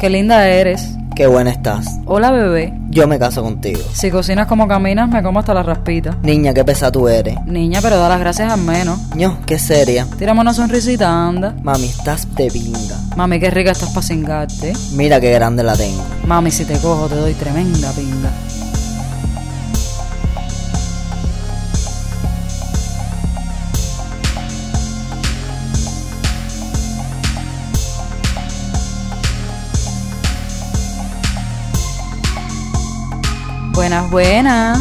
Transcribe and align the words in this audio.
Qué 0.00 0.08
linda 0.08 0.48
eres. 0.48 0.94
Qué 1.14 1.26
buena 1.26 1.50
estás. 1.50 1.98
Hola, 2.06 2.30
bebé. 2.30 2.72
Yo 2.88 3.06
me 3.06 3.18
caso 3.18 3.42
contigo. 3.42 3.80
Si 3.92 4.10
cocinas 4.10 4.46
como 4.46 4.66
caminas, 4.66 5.10
me 5.10 5.22
como 5.22 5.40
hasta 5.40 5.52
la 5.52 5.62
raspita. 5.62 6.16
Niña, 6.22 6.54
qué 6.54 6.64
pesa 6.64 6.90
tú 6.90 7.06
eres. 7.06 7.36
Niña, 7.44 7.80
pero 7.82 7.98
da 7.98 8.08
las 8.08 8.18
gracias 8.18 8.50
al 8.50 8.62
menos. 8.62 8.98
Ño, 9.14 9.36
qué 9.44 9.58
seria. 9.58 10.06
Tírame 10.16 10.40
una 10.40 10.54
sonrisita, 10.54 11.06
anda. 11.10 11.54
Mami, 11.62 11.84
estás 11.84 12.34
de 12.34 12.50
pinga. 12.50 12.96
Mami, 13.14 13.40
qué 13.40 13.50
rica 13.50 13.72
estás 13.72 13.90
para 13.90 14.06
cingarte. 14.06 14.72
Mira 14.94 15.20
qué 15.20 15.32
grande 15.32 15.62
la 15.62 15.76
tengo. 15.76 16.02
Mami, 16.26 16.50
si 16.50 16.64
te 16.64 16.78
cojo, 16.78 17.06
te 17.06 17.16
doy 17.16 17.34
tremenda 17.34 17.92
pinga. 17.92 18.30
Buenas, 33.80 34.10
buenas. 34.10 34.78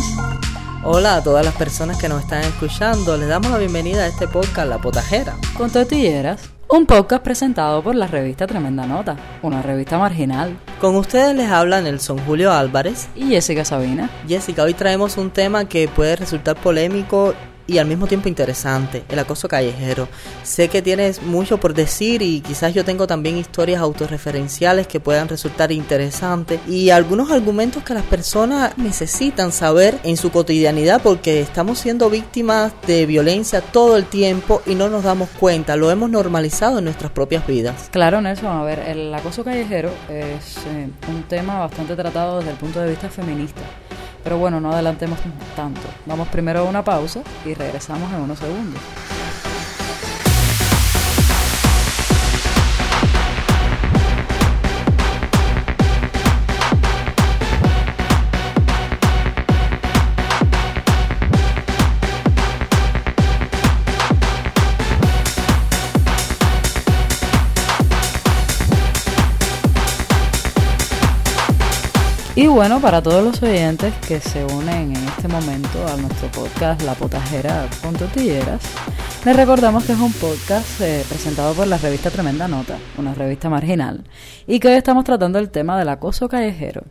Hola 0.83 1.15
a 1.15 1.23
todas 1.23 1.45
las 1.45 1.55
personas 1.55 1.97
que 1.97 2.09
nos 2.09 2.21
están 2.21 2.43
escuchando. 2.43 3.15
Les 3.15 3.29
damos 3.29 3.49
la 3.49 3.57
bienvenida 3.57 4.03
a 4.03 4.07
este 4.07 4.27
podcast 4.27 4.67
La 4.67 4.77
Potajera. 4.77 5.37
Con 5.55 5.71
tortilleras. 5.71 6.49
Un 6.67 6.85
podcast 6.85 7.23
presentado 7.23 7.81
por 7.81 7.95
la 7.95 8.07
revista 8.07 8.45
Tremenda 8.45 8.85
Nota, 8.85 9.15
una 9.41 9.61
revista 9.61 9.97
marginal. 9.97 10.59
Con 10.81 10.97
ustedes 10.97 11.33
les 11.33 11.49
habla 11.49 11.81
Nelson 11.81 12.17
Julio 12.25 12.51
Álvarez. 12.51 13.07
Y 13.15 13.29
Jessica 13.29 13.63
Sabina. 13.63 14.09
Jessica, 14.27 14.63
hoy 14.63 14.73
traemos 14.73 15.15
un 15.15 15.31
tema 15.31 15.63
que 15.63 15.87
puede 15.87 16.17
resultar 16.17 16.57
polémico 16.57 17.33
y 17.69 17.77
al 17.77 17.85
mismo 17.85 18.07
tiempo 18.07 18.27
interesante, 18.27 19.03
el 19.09 19.19
acoso 19.19 19.47
callejero. 19.47 20.07
Sé 20.43 20.69
que 20.69 20.81
tienes 20.81 21.21
mucho 21.21 21.59
por 21.59 21.75
decir 21.75 22.23
y 22.23 22.41
quizás 22.41 22.73
yo 22.73 22.83
tengo 22.83 23.05
también 23.05 23.37
historias 23.37 23.79
autorreferenciales 23.79 24.87
que 24.87 24.99
puedan 24.99 25.29
resultar 25.29 25.71
interesantes 25.71 26.59
y 26.67 26.89
algunos 26.89 27.31
argumentos 27.31 27.83
que 27.83 27.93
las 27.93 28.03
personas 28.03 28.75
necesitan 28.77 29.51
saber 29.51 29.99
en 30.03 30.17
su 30.17 30.31
cotidianidad 30.31 31.01
porque 31.03 31.41
estamos 31.41 31.77
siendo 31.77 32.09
víctimas 32.09 32.73
de 32.87 33.05
violencia 33.05 33.61
todo 33.61 33.97
el 33.97 34.05
tiempo 34.05 34.63
y 34.65 34.73
no 34.73 34.89
nos 34.89 35.03
damos 35.03 35.29
cuenta, 35.39 35.75
lo 35.75 35.91
hemos 35.91 36.09
normalizado 36.09 36.79
en 36.79 36.85
nuestras 36.85 37.11
propias 37.11 37.45
vidas. 37.45 37.89
Claro, 37.91 38.19
Nelson, 38.19 38.47
a 38.47 38.63
ver, 38.63 38.79
el 38.79 39.13
acoso 39.13 39.43
callejero 39.43 39.91
es 40.09 40.57
eh, 40.67 40.89
un 41.07 41.23
tema 41.23 41.59
bastante 41.59 41.95
tratado 41.95 42.39
desde 42.39 42.51
el 42.51 42.57
punto 42.57 42.79
de 42.81 42.89
vista 42.89 43.09
feminista. 43.09 43.61
Pero 44.23 44.37
bueno, 44.37 44.59
no 44.59 44.71
adelantemos 44.71 45.19
tanto. 45.55 45.81
Vamos 46.05 46.27
primero 46.27 46.59
a 46.59 46.63
una 46.63 46.83
pausa 46.83 47.21
y 47.45 47.53
regresamos 47.53 48.11
en 48.13 48.21
unos 48.21 48.39
segundos. 48.39 48.81
Y 72.39 72.47
bueno, 72.47 72.79
para 72.79 73.01
todos 73.01 73.21
los 73.21 73.43
oyentes 73.43 73.93
que 74.07 74.21
se 74.21 74.45
unen 74.45 74.95
en 74.95 75.07
este 75.09 75.27
momento 75.27 75.85
a 75.85 75.97
nuestro 75.97 76.31
podcast 76.31 76.81
La 76.83 76.93
Potajera 76.93 77.67
con 77.83 77.93
Tortilleras, 77.93 78.61
les 79.25 79.35
recordamos 79.35 79.83
que 79.83 79.91
es 79.91 79.99
un 79.99 80.13
podcast 80.13 80.79
eh, 80.79 81.03
presentado 81.09 81.53
por 81.53 81.67
la 81.67 81.77
revista 81.77 82.09
Tremenda 82.09 82.47
Nota, 82.47 82.77
una 82.97 83.13
revista 83.13 83.49
marginal, 83.49 84.05
y 84.47 84.61
que 84.61 84.69
hoy 84.69 84.75
estamos 84.75 85.03
tratando 85.03 85.37
el 85.37 85.49
tema 85.49 85.77
del 85.77 85.89
acoso 85.89 86.29
callejero. 86.29 86.83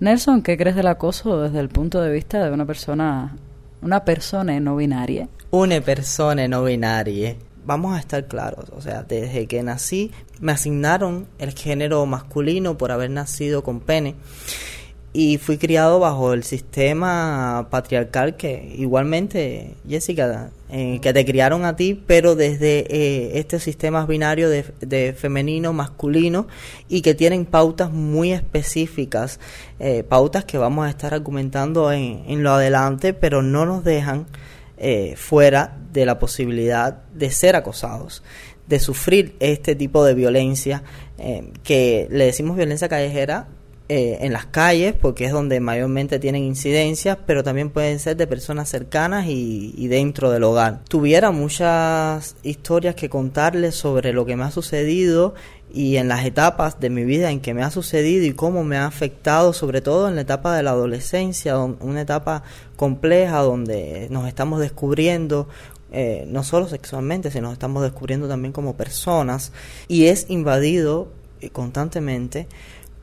Nelson, 0.00 0.40
¿qué 0.40 0.56
crees 0.56 0.74
del 0.74 0.86
acoso 0.86 1.42
desde 1.42 1.60
el 1.60 1.68
punto 1.68 2.00
de 2.00 2.10
vista 2.10 2.42
de 2.42 2.50
una 2.50 2.64
persona, 2.64 3.36
una 3.82 4.06
persona 4.06 4.58
no 4.58 4.74
binaria? 4.76 5.28
Una 5.50 5.82
persona 5.82 6.48
no 6.48 6.64
binaria 6.64 7.36
vamos 7.68 7.94
a 7.94 8.00
estar 8.00 8.26
claros, 8.26 8.70
o 8.74 8.80
sea, 8.80 9.02
desde 9.02 9.46
que 9.46 9.62
nací 9.62 10.10
me 10.40 10.52
asignaron 10.52 11.28
el 11.38 11.52
género 11.52 12.06
masculino 12.06 12.78
por 12.78 12.92
haber 12.92 13.10
nacido 13.10 13.62
con 13.62 13.80
pene 13.80 14.14
y 15.20 15.36
fui 15.36 15.58
criado 15.58 15.98
bajo 15.98 16.32
el 16.32 16.44
sistema 16.44 17.66
patriarcal 17.70 18.36
que 18.36 18.72
igualmente, 18.78 19.74
Jessica, 19.88 20.52
eh, 20.70 21.00
que 21.02 21.12
te 21.12 21.24
criaron 21.24 21.64
a 21.64 21.74
ti, 21.74 22.00
pero 22.06 22.36
desde 22.36 22.86
eh, 22.88 23.40
este 23.40 23.58
sistema 23.58 24.06
binario 24.06 24.48
de, 24.48 25.12
femenino, 25.18 25.72
masculino 25.72 26.46
y 26.88 27.00
que 27.02 27.16
tienen 27.16 27.46
pautas 27.46 27.90
muy 27.90 28.32
específicas, 28.32 29.40
eh, 29.80 30.04
pautas 30.04 30.44
que 30.44 30.56
vamos 30.56 30.86
a 30.86 30.90
estar 30.90 31.12
argumentando 31.12 31.90
en, 31.90 32.22
en 32.28 32.44
lo 32.44 32.52
adelante, 32.52 33.12
pero 33.12 33.42
no 33.42 33.66
nos 33.66 33.82
dejan 33.82 34.28
fuera 35.16 35.76
de 35.92 36.06
la 36.06 36.20
posibilidad 36.20 37.02
de 37.12 37.32
ser 37.32 37.56
acosados 37.56 38.22
de 38.68 38.78
sufrir 38.78 39.34
este 39.40 39.74
tipo 39.74 40.04
de 40.04 40.14
violencia 40.14 40.84
que 41.64 42.06
le 42.12 42.26
decimos 42.26 42.56
violencia 42.56 42.88
callejera 42.88 43.48
eh, 43.90 44.18
en 44.20 44.34
las 44.34 44.44
calles, 44.44 44.92
porque 44.92 45.24
es 45.24 45.32
donde 45.32 45.60
mayormente 45.60 46.18
tienen 46.18 46.42
incidencias, 46.42 47.16
pero 47.26 47.42
también 47.42 47.70
pueden 47.70 47.98
ser 47.98 48.18
de 48.18 48.26
personas 48.26 48.68
cercanas 48.68 49.24
y, 49.28 49.88
dentro 49.88 50.30
del 50.30 50.44
hogar. 50.44 50.84
Tuviera 50.90 51.30
muchas 51.30 52.36
historias 52.42 52.94
que 52.94 53.08
contarles 53.08 53.76
sobre 53.76 54.12
lo 54.12 54.26
que 54.26 54.36
me 54.36 54.44
ha 54.44 54.50
sucedido 54.50 55.34
y 55.72 55.96
en 55.96 56.08
las 56.08 56.26
etapas 56.26 56.80
de 56.80 56.90
mi 56.90 57.04
vida 57.04 57.30
en 57.30 57.40
que 57.40 57.54
me 57.54 57.62
ha 57.62 57.70
sucedido 57.70 58.26
y 58.26 58.34
cómo 58.34 58.62
me 58.62 58.76
ha 58.76 58.84
afectado, 58.84 59.54
sobre 59.54 59.80
todo 59.80 60.06
en 60.08 60.16
la 60.16 60.20
etapa 60.20 60.54
de 60.54 60.62
la 60.62 60.72
adolescencia, 60.72 61.56
una 61.58 62.02
etapa 62.02 62.42
compleja 62.76 63.38
donde 63.38 64.08
nos 64.10 64.28
estamos 64.28 64.60
descubriendo 64.60 65.48
eh, 65.92 66.26
no 66.28 66.44
solo 66.44 66.68
sexualmente, 66.68 67.30
sino 67.30 67.50
estamos 67.50 67.82
descubriendo 67.82 68.28
también 68.28 68.52
como 68.52 68.76
personas 68.76 69.52
y 69.88 70.08
es 70.08 70.26
invadido 70.28 71.08
eh, 71.40 71.50
constantemente 71.50 72.48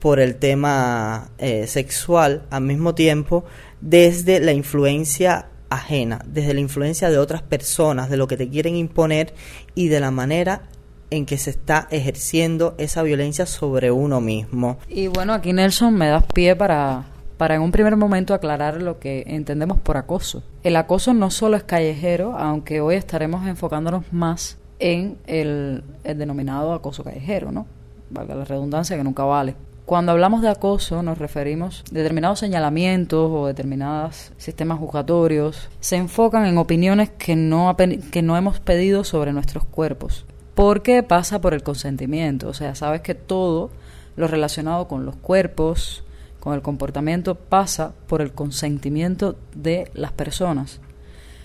por 0.05 0.19
el 0.19 0.35
tema 0.35 1.31
eh, 1.39 1.65
sexual 1.65 2.43
al 2.51 2.61
mismo 2.61 2.93
tiempo 2.93 3.43
desde 3.81 4.39
la 4.39 4.51
influencia 4.51 5.47
ajena, 5.71 6.19
desde 6.27 6.53
la 6.53 6.59
influencia 6.59 7.09
de 7.09 7.17
otras 7.17 7.41
personas, 7.41 8.11
de 8.11 8.15
lo 8.15 8.27
que 8.27 8.37
te 8.37 8.47
quieren 8.47 8.75
imponer 8.75 9.33
y 9.73 9.87
de 9.87 9.99
la 9.99 10.11
manera 10.11 10.61
en 11.09 11.25
que 11.25 11.39
se 11.39 11.49
está 11.49 11.87
ejerciendo 11.89 12.75
esa 12.77 13.01
violencia 13.01 13.47
sobre 13.47 13.89
uno 13.89 14.21
mismo. 14.21 14.77
Y 14.89 15.07
bueno, 15.07 15.33
aquí 15.33 15.53
Nelson 15.53 15.95
me 15.95 16.07
das 16.07 16.25
pie 16.31 16.55
para, 16.55 17.05
para 17.37 17.55
en 17.55 17.63
un 17.63 17.71
primer 17.71 17.95
momento 17.95 18.35
aclarar 18.35 18.83
lo 18.83 18.99
que 18.99 19.23
entendemos 19.25 19.79
por 19.79 19.97
acoso. 19.97 20.43
El 20.61 20.75
acoso 20.75 21.15
no 21.15 21.31
solo 21.31 21.57
es 21.57 21.63
callejero, 21.63 22.37
aunque 22.37 22.79
hoy 22.79 22.93
estaremos 22.93 23.47
enfocándonos 23.47 24.03
más 24.13 24.59
en 24.77 25.17
el, 25.25 25.83
el 26.03 26.19
denominado 26.19 26.73
acoso 26.73 27.03
callejero, 27.03 27.51
¿no? 27.51 27.65
Valga 28.11 28.35
la 28.35 28.45
redundancia 28.45 28.95
que 28.95 29.03
nunca 29.03 29.23
vale. 29.23 29.55
Cuando 29.85 30.13
hablamos 30.13 30.41
de 30.41 30.49
acoso 30.49 31.03
nos 31.03 31.19
referimos 31.19 31.83
a 31.91 31.93
determinados 31.93 32.39
señalamientos 32.39 33.29
o 33.31 33.45
determinados 33.45 34.31
sistemas 34.37 34.79
juzgatorios 34.79 35.69
se 35.79 35.97
enfocan 35.97 36.47
en 36.47 36.57
opiniones 36.57 37.11
que 37.11 37.35
no, 37.35 37.75
que 37.77 38.21
no 38.23 38.35
hemos 38.35 38.59
pedido 38.59 39.03
sobre 39.03 39.31
nuestros 39.31 39.63
cuerpos. 39.63 40.25
Porque 40.55 41.03
pasa 41.03 41.39
por 41.39 41.53
el 41.53 41.61
consentimiento. 41.61 42.47
O 42.47 42.55
sea, 42.55 42.73
sabes 42.73 43.01
que 43.01 43.13
todo 43.13 43.69
lo 44.15 44.27
relacionado 44.27 44.87
con 44.87 45.05
los 45.05 45.17
cuerpos, 45.17 46.03
con 46.39 46.55
el 46.55 46.63
comportamiento, 46.63 47.35
pasa 47.35 47.93
por 48.07 48.23
el 48.23 48.31
consentimiento 48.31 49.35
de 49.53 49.91
las 49.93 50.13
personas. 50.13 50.79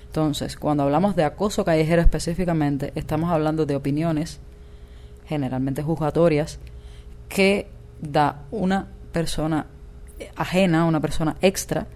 Entonces, 0.06 0.56
cuando 0.56 0.84
hablamos 0.84 1.14
de 1.14 1.24
acoso 1.24 1.62
callejero 1.66 2.00
específicamente, 2.00 2.92
estamos 2.94 3.30
hablando 3.30 3.66
de 3.66 3.76
opiniones, 3.76 4.40
generalmente 5.26 5.82
juzgatorias, 5.82 6.58
que 7.28 7.68
da 8.00 8.42
una 8.50 8.88
persona 9.12 9.66
ajena, 10.36 10.84
una 10.84 11.00
persona 11.00 11.36
extra, 11.40 11.86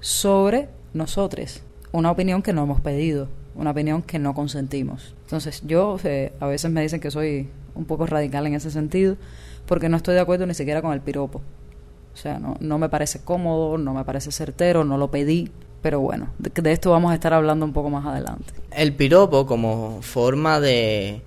sobre 0.00 0.68
nosotros. 0.92 1.62
Una 1.92 2.10
opinión 2.10 2.42
que 2.42 2.52
no 2.52 2.62
hemos 2.62 2.80
pedido, 2.80 3.28
una 3.54 3.70
opinión 3.70 4.02
que 4.02 4.18
no 4.18 4.34
consentimos. 4.34 5.14
Entonces, 5.24 5.62
yo 5.66 5.98
a 6.40 6.46
veces 6.46 6.70
me 6.70 6.82
dicen 6.82 7.00
que 7.00 7.10
soy 7.10 7.48
un 7.74 7.84
poco 7.84 8.06
radical 8.06 8.46
en 8.46 8.54
ese 8.54 8.70
sentido, 8.70 9.16
porque 9.66 9.88
no 9.88 9.96
estoy 9.96 10.14
de 10.14 10.20
acuerdo 10.20 10.46
ni 10.46 10.54
siquiera 10.54 10.82
con 10.82 10.92
el 10.92 11.00
piropo. 11.00 11.40
O 12.12 12.16
sea, 12.16 12.38
no, 12.38 12.56
no 12.60 12.78
me 12.78 12.88
parece 12.88 13.20
cómodo, 13.20 13.78
no 13.78 13.94
me 13.94 14.04
parece 14.04 14.32
certero, 14.32 14.84
no 14.84 14.98
lo 14.98 15.10
pedí. 15.10 15.50
Pero 15.80 16.00
bueno, 16.00 16.30
de 16.38 16.72
esto 16.72 16.90
vamos 16.90 17.12
a 17.12 17.14
estar 17.14 17.32
hablando 17.32 17.64
un 17.64 17.72
poco 17.72 17.88
más 17.88 18.04
adelante. 18.04 18.52
El 18.72 18.94
piropo 18.94 19.46
como 19.46 20.02
forma 20.02 20.58
de 20.58 21.22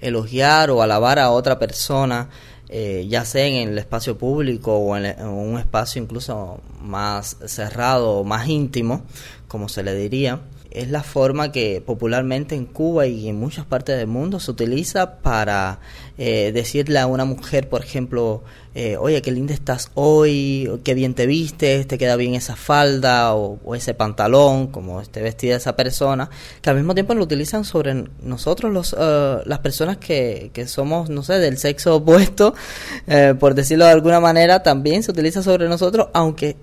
elogiar 0.00 0.70
o 0.70 0.82
alabar 0.82 1.18
a 1.18 1.30
otra 1.30 1.58
persona 1.58 2.28
eh, 2.68 3.06
ya 3.08 3.24
sea 3.24 3.46
en 3.46 3.68
el 3.68 3.78
espacio 3.78 4.18
público 4.18 4.76
o 4.76 4.96
en, 4.96 5.24
un 5.26 5.58
espacio 5.58 6.02
incluso 6.02 6.60
más 6.80 7.36
cerrado 7.46 8.18
o 8.18 8.24
más 8.24 8.48
íntimo, 8.48 9.02
como 9.48 9.68
se 9.68 9.82
le 9.82 9.94
diría, 9.94 10.40
es 10.76 10.90
la 10.90 11.02
forma 11.02 11.52
que 11.52 11.82
popularmente 11.84 12.54
en 12.54 12.66
Cuba 12.66 13.06
y 13.06 13.30
en 13.30 13.36
muchas 13.36 13.64
partes 13.64 13.96
del 13.96 14.08
mundo 14.08 14.40
se 14.40 14.50
utiliza 14.50 15.20
para 15.20 15.80
eh, 16.18 16.52
decirle 16.52 16.98
a 16.98 17.06
una 17.06 17.24
mujer, 17.24 17.70
por 17.70 17.82
ejemplo, 17.82 18.42
eh, 18.74 18.98
oye, 18.98 19.22
qué 19.22 19.32
linda 19.32 19.54
estás 19.54 19.90
hoy, 19.94 20.70
qué 20.84 20.92
bien 20.92 21.14
te 21.14 21.24
vistes, 21.26 21.86
te 21.86 21.96
queda 21.96 22.16
bien 22.16 22.34
esa 22.34 22.56
falda 22.56 23.34
o, 23.34 23.74
ese 23.74 23.94
pantalón, 23.94 24.66
como 24.66 25.00
esté 25.00 25.22
vestida 25.22 25.56
esa 25.56 25.76
persona, 25.76 26.28
que 26.60 26.68
al 26.68 26.76
mismo 26.76 26.92
tiempo 26.92 27.14
lo 27.14 27.22
utilizan 27.22 27.64
sobre 27.64 28.04
nosotros, 28.22 28.70
los, 28.70 28.94
eh, 28.98 29.38
las 29.46 29.60
personas 29.60 29.96
que, 29.96 30.50
que 30.52 30.66
somos, 30.66 31.08
no 31.08 31.22
sé, 31.22 31.38
del 31.38 31.56
sexo 31.56 31.96
opuesto, 31.96 32.54
por 33.40 33.54
decirlo 33.54 33.86
de 33.86 33.92
alguna 33.92 34.20
manera, 34.20 34.62
también 34.62 35.02
se 35.02 35.10
utiliza 35.10 35.42
sobre 35.42 35.70
nosotros, 35.70 36.08
aunque 36.12 36.56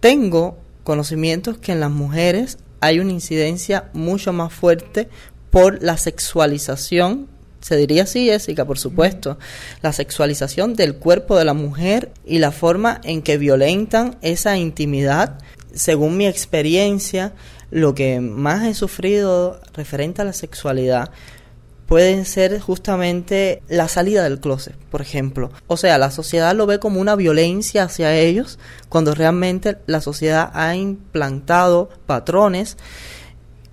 tengo 0.00 0.56
conocimientos 0.82 1.58
que 1.58 1.72
en 1.72 1.80
las 1.80 1.90
mujeres 1.90 2.56
hay 2.80 2.98
una 2.98 3.12
incidencia 3.12 3.90
mucho 3.92 4.32
más 4.32 4.52
fuerte 4.52 5.08
por 5.50 5.82
la 5.82 5.96
sexualización, 5.96 7.28
se 7.60 7.76
diría 7.76 8.04
así, 8.04 8.26
Jessica, 8.26 8.64
por 8.64 8.78
supuesto, 8.78 9.38
la 9.82 9.92
sexualización 9.92 10.74
del 10.74 10.96
cuerpo 10.96 11.36
de 11.36 11.44
la 11.44 11.54
mujer 11.54 12.10
y 12.24 12.38
la 12.38 12.52
forma 12.52 13.00
en 13.04 13.22
que 13.22 13.36
violentan 13.36 14.16
esa 14.22 14.56
intimidad. 14.56 15.38
Según 15.74 16.16
mi 16.16 16.26
experiencia, 16.26 17.32
lo 17.70 17.94
que 17.94 18.20
más 18.20 18.66
he 18.66 18.74
sufrido 18.74 19.60
referente 19.74 20.22
a 20.22 20.24
la 20.24 20.32
sexualidad 20.32 21.10
pueden 21.90 22.24
ser 22.24 22.60
justamente 22.60 23.64
la 23.68 23.88
salida 23.88 24.22
del 24.22 24.38
closet, 24.38 24.76
por 24.92 25.02
ejemplo. 25.02 25.50
O 25.66 25.76
sea, 25.76 25.98
la 25.98 26.12
sociedad 26.12 26.54
lo 26.54 26.64
ve 26.66 26.78
como 26.78 27.00
una 27.00 27.16
violencia 27.16 27.82
hacia 27.82 28.16
ellos 28.16 28.60
cuando 28.88 29.12
realmente 29.12 29.76
la 29.86 30.00
sociedad 30.00 30.52
ha 30.54 30.76
implantado 30.76 31.88
patrones 32.06 32.76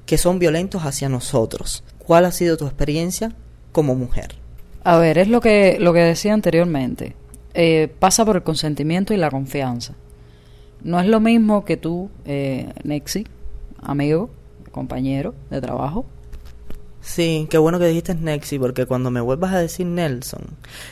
que 0.08 0.18
son 0.18 0.40
violentos 0.40 0.82
hacia 0.82 1.10
nosotros. 1.10 1.84
¿Cuál 2.00 2.26
ha 2.26 2.32
sido 2.32 2.58
tu 2.58 2.66
experiencia 2.66 3.36
como 3.72 3.94
mujer? 3.94 4.34
A 4.84 4.98
ver, 4.98 5.20
es 5.20 5.28
lo 5.28 5.40
que, 5.40 5.78
lo 5.80 5.94
que 5.94 6.00
decía 6.00 6.34
anteriormente. 6.34 7.16
Eh, 7.54 7.88
pasa 8.00 8.26
por 8.26 8.38
el 8.38 8.42
consentimiento 8.42 9.14
y 9.14 9.18
la 9.18 9.30
confianza. 9.30 9.94
No 10.82 11.00
es 11.00 11.06
lo 11.06 11.20
mismo 11.20 11.66
que 11.66 11.78
tú, 11.78 12.10
eh, 12.26 12.74
Nexi, 12.84 13.28
amigo, 13.80 14.32
compañero 14.72 15.36
de 15.52 15.62
trabajo, 15.62 16.08
Sí, 17.08 17.48
qué 17.50 17.58
bueno 17.58 17.80
que 17.80 17.86
dijiste 17.86 18.14
Nexi, 18.14 18.60
porque 18.60 18.86
cuando 18.86 19.10
me 19.10 19.22
vuelvas 19.22 19.54
a 19.54 19.60
decir 19.60 19.88
Nelson. 19.88 20.42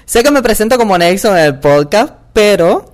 Sé 0.05 0.23
que 0.23 0.31
me 0.31 0.41
presento 0.41 0.77
como 0.77 0.97
Nelson 0.97 1.37
en 1.37 1.43
el 1.43 1.59
podcast, 1.59 2.13
pero 2.31 2.85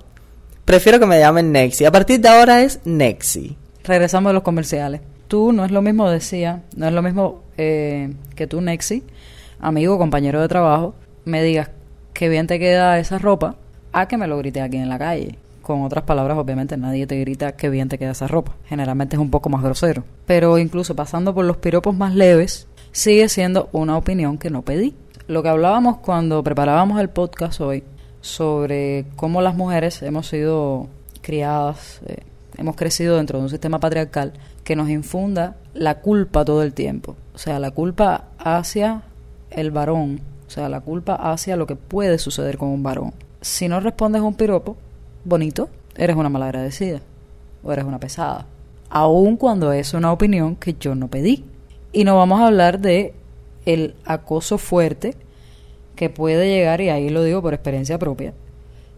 prefiero 0.64 0.98
que 0.98 1.06
me 1.06 1.20
llamen 1.20 1.52
Nexi. 1.52 1.84
A 1.84 1.92
partir 1.92 2.20
de 2.20 2.28
ahora 2.28 2.62
es 2.62 2.80
Nexi. 2.84 3.56
Regresamos 3.84 4.30
a 4.30 4.32
los 4.32 4.42
comerciales. 4.42 5.02
Tú 5.28 5.52
no 5.52 5.64
es 5.64 5.70
lo 5.70 5.82
mismo, 5.82 6.10
decía, 6.10 6.62
no 6.76 6.88
es 6.88 6.92
lo 6.92 7.00
mismo 7.00 7.44
eh, 7.56 8.12
que 8.34 8.48
tú, 8.48 8.60
Nexi, 8.60 9.04
amigo, 9.60 9.98
compañero 9.98 10.40
de 10.40 10.48
trabajo, 10.48 10.96
me 11.24 11.44
digas 11.44 11.70
qué 12.12 12.28
bien 12.28 12.48
te 12.48 12.58
queda 12.58 12.98
esa 12.98 13.18
ropa, 13.18 13.54
a 13.92 14.08
que 14.08 14.18
me 14.18 14.26
lo 14.26 14.36
grite 14.38 14.60
aquí 14.60 14.78
en 14.78 14.88
la 14.88 14.98
calle. 14.98 15.38
Con 15.62 15.84
otras 15.84 16.02
palabras, 16.02 16.36
obviamente 16.38 16.76
nadie 16.76 17.06
te 17.06 17.20
grita 17.20 17.52
qué 17.52 17.70
bien 17.70 17.88
te 17.88 17.98
queda 17.98 18.10
esa 18.10 18.26
ropa. 18.26 18.56
Generalmente 18.66 19.14
es 19.14 19.22
un 19.22 19.30
poco 19.30 19.48
más 19.48 19.62
grosero. 19.62 20.02
Pero 20.26 20.58
incluso 20.58 20.96
pasando 20.96 21.32
por 21.32 21.44
los 21.44 21.58
piropos 21.58 21.94
más 21.94 22.16
leves, 22.16 22.66
sigue 22.92 23.28
siendo 23.28 23.68
una 23.72 23.96
opinión 23.96 24.38
que 24.38 24.50
no 24.50 24.62
pedí. 24.62 24.94
Lo 25.26 25.42
que 25.42 25.48
hablábamos 25.48 25.98
cuando 25.98 26.42
preparábamos 26.44 27.00
el 27.00 27.08
podcast 27.08 27.60
hoy 27.60 27.84
sobre 28.20 29.06
cómo 29.16 29.42
las 29.42 29.56
mujeres 29.56 30.02
hemos 30.02 30.28
sido 30.28 30.88
criadas, 31.22 32.00
eh, 32.06 32.22
hemos 32.58 32.76
crecido 32.76 33.16
dentro 33.16 33.38
de 33.38 33.44
un 33.44 33.50
sistema 33.50 33.80
patriarcal 33.80 34.34
que 34.62 34.76
nos 34.76 34.88
infunda 34.90 35.56
la 35.74 36.00
culpa 36.00 36.44
todo 36.44 36.62
el 36.62 36.74
tiempo. 36.74 37.16
O 37.34 37.38
sea, 37.38 37.58
la 37.58 37.70
culpa 37.70 38.26
hacia 38.38 39.02
el 39.50 39.70
varón, 39.70 40.20
o 40.46 40.50
sea, 40.50 40.68
la 40.68 40.80
culpa 40.80 41.14
hacia 41.14 41.56
lo 41.56 41.66
que 41.66 41.76
puede 41.76 42.18
suceder 42.18 42.58
con 42.58 42.68
un 42.68 42.82
varón. 42.82 43.14
Si 43.40 43.68
no 43.68 43.80
respondes 43.80 44.22
un 44.22 44.34
piropo 44.34 44.76
bonito, 45.24 45.68
eres 45.96 46.16
una 46.16 46.28
malagradecida 46.28 47.00
o 47.62 47.72
eres 47.72 47.84
una 47.84 47.98
pesada. 47.98 48.46
Aun 48.90 49.36
cuando 49.36 49.72
es 49.72 49.94
una 49.94 50.12
opinión 50.12 50.56
que 50.56 50.76
yo 50.78 50.94
no 50.94 51.08
pedí. 51.08 51.44
Y 51.92 52.04
no 52.04 52.16
vamos 52.16 52.40
a 52.40 52.46
hablar 52.46 52.80
de 52.80 53.14
el 53.66 53.94
acoso 54.04 54.58
fuerte 54.58 55.14
que 55.94 56.10
puede 56.10 56.48
llegar, 56.48 56.80
y 56.80 56.88
ahí 56.88 57.10
lo 57.10 57.22
digo 57.22 57.42
por 57.42 57.54
experiencia 57.54 57.98
propia, 57.98 58.32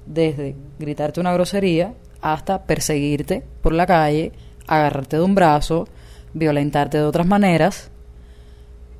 desde 0.06 0.54
gritarte 0.78 1.20
una 1.20 1.32
grosería 1.32 1.94
hasta 2.20 2.64
perseguirte 2.64 3.42
por 3.62 3.72
la 3.72 3.86
calle, 3.86 4.32
agarrarte 4.66 5.16
de 5.16 5.22
un 5.22 5.34
brazo, 5.34 5.88
violentarte 6.32 6.98
de 6.98 7.04
otras 7.04 7.26
maneras. 7.26 7.90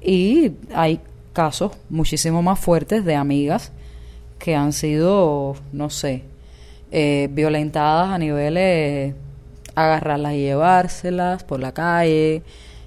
Y 0.03 0.53
hay 0.75 1.01
casos 1.33 1.73
muchísimo 1.89 2.43
más 2.43 2.59
fuertes 2.59 3.05
de 3.05 3.15
amigas 3.15 3.73
que 4.39 4.55
han 4.55 4.73
sido, 4.73 5.57
no 5.73 5.89
sé, 5.89 6.25
eh, 6.91 7.29
violentadas 7.31 8.11
a 8.11 8.19
niveles 8.19 9.15
agarrarlas 9.75 10.35
y 10.35 10.43
llevárselas 10.43 11.45
por 11.45 11.61
la 11.61 11.73
calle, 11.73 12.43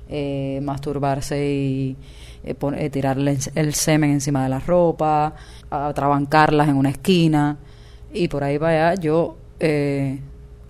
eh, 0.10 0.60
masturbarse 0.64 1.46
y 1.46 1.98
eh, 2.44 2.56
eh, 2.78 2.90
tirarle 2.90 3.38
el 3.56 3.74
semen 3.74 4.12
encima 4.12 4.44
de 4.44 4.50
la 4.50 4.60
ropa, 4.60 5.36
atrabancarlas 5.70 6.70
en 6.70 6.78
una 6.78 6.90
esquina 6.90 7.58
y 8.14 8.30
por 8.30 8.44
ahí 8.44 8.58
vaya 8.58 8.96
yo 8.96 9.38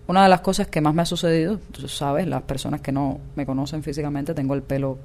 una 0.08 0.24
de 0.24 0.30
las 0.30 0.40
cosas 0.42 0.68
que 0.68 0.80
más 0.80 0.94
me 0.94 1.02
ha 1.02 1.06
sucedido, 1.06 1.60
tú 1.72 1.88
sabes, 1.88 2.26
las 2.26 2.42
personas 2.44 2.82
que 2.82 2.92
no 2.92 3.20
me 3.36 3.46
conocen 3.46 3.84
físicamente, 3.84 4.34
tengo 4.34 4.54
el 4.54 4.64
pelo 4.64 4.98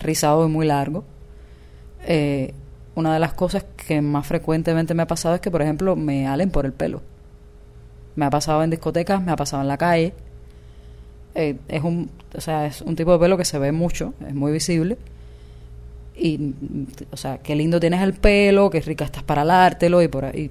rizado 0.00 0.44
y 0.44 0.50
muy 0.50 0.66
largo. 0.66 1.04
una 2.94 3.14
de 3.14 3.20
las 3.20 3.32
cosas 3.34 3.64
que 3.76 4.02
más 4.02 4.26
frecuentemente 4.26 4.92
me 4.94 5.04
ha 5.04 5.06
pasado 5.06 5.36
es 5.36 5.40
que, 5.40 5.50
por 5.50 5.62
ejemplo, 5.62 5.96
me 5.96 6.26
halen 6.26 6.50
por 6.50 6.66
el 6.66 6.72
pelo. 6.72 7.00
Me 8.16 8.26
ha 8.26 8.30
pasado 8.30 8.62
en 8.62 8.70
discotecas, 8.70 9.22
me 9.22 9.32
ha 9.32 9.36
pasado 9.36 9.62
en 9.62 9.68
la 9.68 9.78
calle. 9.78 10.12
Eh, 11.34 11.56
es 11.68 11.82
un 11.82 12.10
o 12.36 12.40
sea 12.40 12.66
es 12.66 12.82
un 12.82 12.94
tipo 12.94 13.12
de 13.12 13.18
pelo 13.18 13.38
que 13.38 13.44
se 13.44 13.58
ve 13.58 13.72
mucho 13.72 14.14
es 14.26 14.34
muy 14.34 14.52
visible. 14.52 14.98
Y 16.14 16.54
o 17.10 17.16
sea 17.16 17.38
qué 17.38 17.54
lindo 17.54 17.80
tienes 17.80 18.02
el 18.02 18.12
pelo 18.14 18.70
qué 18.70 18.80
rica 18.80 19.04
estás 19.04 19.22
para 19.22 19.42
alártelo 19.42 20.02
y 20.02 20.08
por 20.08 20.24
ahí 20.26 20.50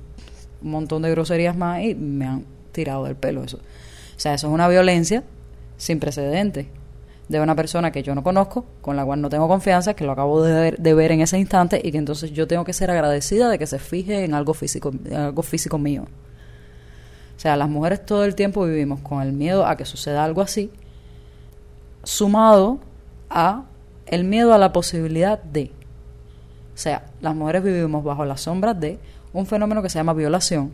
un 0.61 0.71
montón 0.71 1.01
de 1.03 1.11
groserías 1.11 1.55
más 1.55 1.83
y 1.83 1.95
me 1.95 2.25
han 2.25 2.45
tirado 2.71 3.05
del 3.05 3.15
pelo 3.15 3.43
eso. 3.43 3.57
O 3.57 4.19
sea 4.19 4.33
eso 4.33 4.47
es 4.47 4.53
una 4.53 4.67
violencia 4.67 5.23
sin 5.77 5.99
precedentes 5.99 6.67
de 7.31 7.39
una 7.39 7.55
persona 7.55 7.91
que 7.91 8.03
yo 8.03 8.13
no 8.13 8.23
conozco 8.23 8.65
con 8.81 8.95
la 8.97 9.05
cual 9.05 9.21
no 9.21 9.29
tengo 9.29 9.47
confianza 9.47 9.93
que 9.93 10.03
lo 10.03 10.11
acabo 10.11 10.43
de 10.43 10.53
ver, 10.53 10.77
de 10.77 10.93
ver 10.93 11.11
en 11.13 11.21
ese 11.21 11.39
instante 11.39 11.79
y 11.81 11.91
que 11.91 11.97
entonces 11.97 12.31
yo 12.31 12.45
tengo 12.45 12.65
que 12.65 12.73
ser 12.73 12.91
agradecida 12.91 13.49
de 13.49 13.57
que 13.57 13.67
se 13.67 13.79
fije 13.79 14.25
en 14.25 14.33
algo 14.33 14.53
físico 14.53 14.91
en 15.05 15.15
algo 15.15 15.41
físico 15.41 15.77
mío 15.77 16.05
sea, 17.41 17.55
las 17.55 17.69
mujeres 17.69 18.05
todo 18.05 18.23
el 18.23 18.35
tiempo 18.35 18.65
vivimos 18.65 18.99
con 18.99 19.23
el 19.23 19.33
miedo 19.33 19.65
a 19.65 19.75
que 19.75 19.83
suceda 19.83 20.23
algo 20.23 20.43
así, 20.43 20.69
sumado 22.03 22.79
a 23.31 23.63
el 24.05 24.25
miedo 24.25 24.53
a 24.53 24.59
la 24.59 24.71
posibilidad 24.71 25.41
de. 25.41 25.71
O 26.75 26.77
sea, 26.77 27.05
las 27.19 27.33
mujeres 27.33 27.63
vivimos 27.63 28.03
bajo 28.03 28.25
las 28.25 28.41
sombras 28.41 28.79
de 28.79 28.99
un 29.33 29.47
fenómeno 29.47 29.81
que 29.81 29.89
se 29.89 29.97
llama 29.97 30.13
violación, 30.13 30.71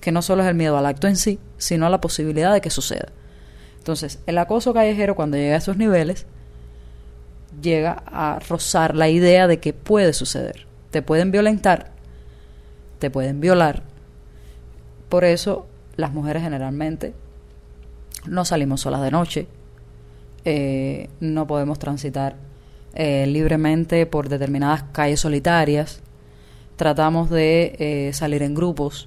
que 0.00 0.10
no 0.10 0.22
solo 0.22 0.42
es 0.42 0.48
el 0.48 0.54
miedo 0.54 0.78
al 0.78 0.86
acto 0.86 1.06
en 1.06 1.16
sí, 1.16 1.38
sino 1.58 1.84
a 1.84 1.90
la 1.90 2.00
posibilidad 2.00 2.54
de 2.54 2.62
que 2.62 2.70
suceda. 2.70 3.08
Entonces, 3.76 4.20
el 4.24 4.38
acoso 4.38 4.72
callejero 4.72 5.14
cuando 5.14 5.36
llega 5.36 5.56
a 5.56 5.58
esos 5.58 5.76
niveles 5.76 6.24
llega 7.60 8.02
a 8.06 8.38
rozar 8.48 8.96
la 8.96 9.10
idea 9.10 9.46
de 9.46 9.60
que 9.60 9.74
puede 9.74 10.14
suceder. 10.14 10.66
Te 10.92 11.02
pueden 11.02 11.30
violentar, 11.30 11.90
te 13.00 13.10
pueden 13.10 13.38
violar. 13.40 13.82
Por 15.10 15.24
eso 15.24 15.66
las 15.96 16.12
mujeres 16.12 16.42
generalmente 16.42 17.14
no 18.26 18.44
salimos 18.44 18.82
solas 18.82 19.02
de 19.02 19.10
noche, 19.10 19.46
eh, 20.44 21.08
no 21.20 21.46
podemos 21.46 21.78
transitar 21.78 22.36
eh, 22.94 23.26
libremente 23.26 24.06
por 24.06 24.28
determinadas 24.28 24.84
calles 24.92 25.20
solitarias, 25.20 26.00
tratamos 26.76 27.30
de 27.30 27.76
eh, 27.78 28.12
salir 28.12 28.42
en 28.42 28.54
grupos 28.54 29.06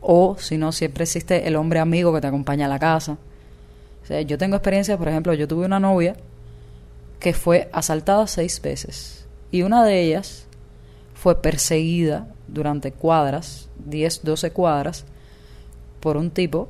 o 0.00 0.36
si 0.38 0.58
no 0.58 0.72
siempre 0.72 1.04
existe 1.04 1.48
el 1.48 1.56
hombre 1.56 1.80
amigo 1.80 2.12
que 2.14 2.20
te 2.20 2.26
acompaña 2.26 2.66
a 2.66 2.68
la 2.68 2.78
casa. 2.78 3.18
yo 4.26 4.38
tengo 4.38 4.56
experiencia, 4.56 4.96
por 4.96 5.08
ejemplo, 5.08 5.34
yo 5.34 5.48
tuve 5.48 5.66
una 5.66 5.80
novia 5.80 6.16
que 7.18 7.34
fue 7.34 7.68
asaltada 7.72 8.26
seis 8.26 8.60
veces 8.62 9.26
y 9.50 9.62
una 9.62 9.84
de 9.84 10.00
ellas 10.00 10.46
fue 11.14 11.42
perseguida 11.42 12.28
durante 12.46 12.92
cuadras, 12.92 13.68
10, 13.86 14.22
12 14.22 14.52
cuadras, 14.52 15.04
por 16.00 16.16
un 16.16 16.30
tipo 16.30 16.68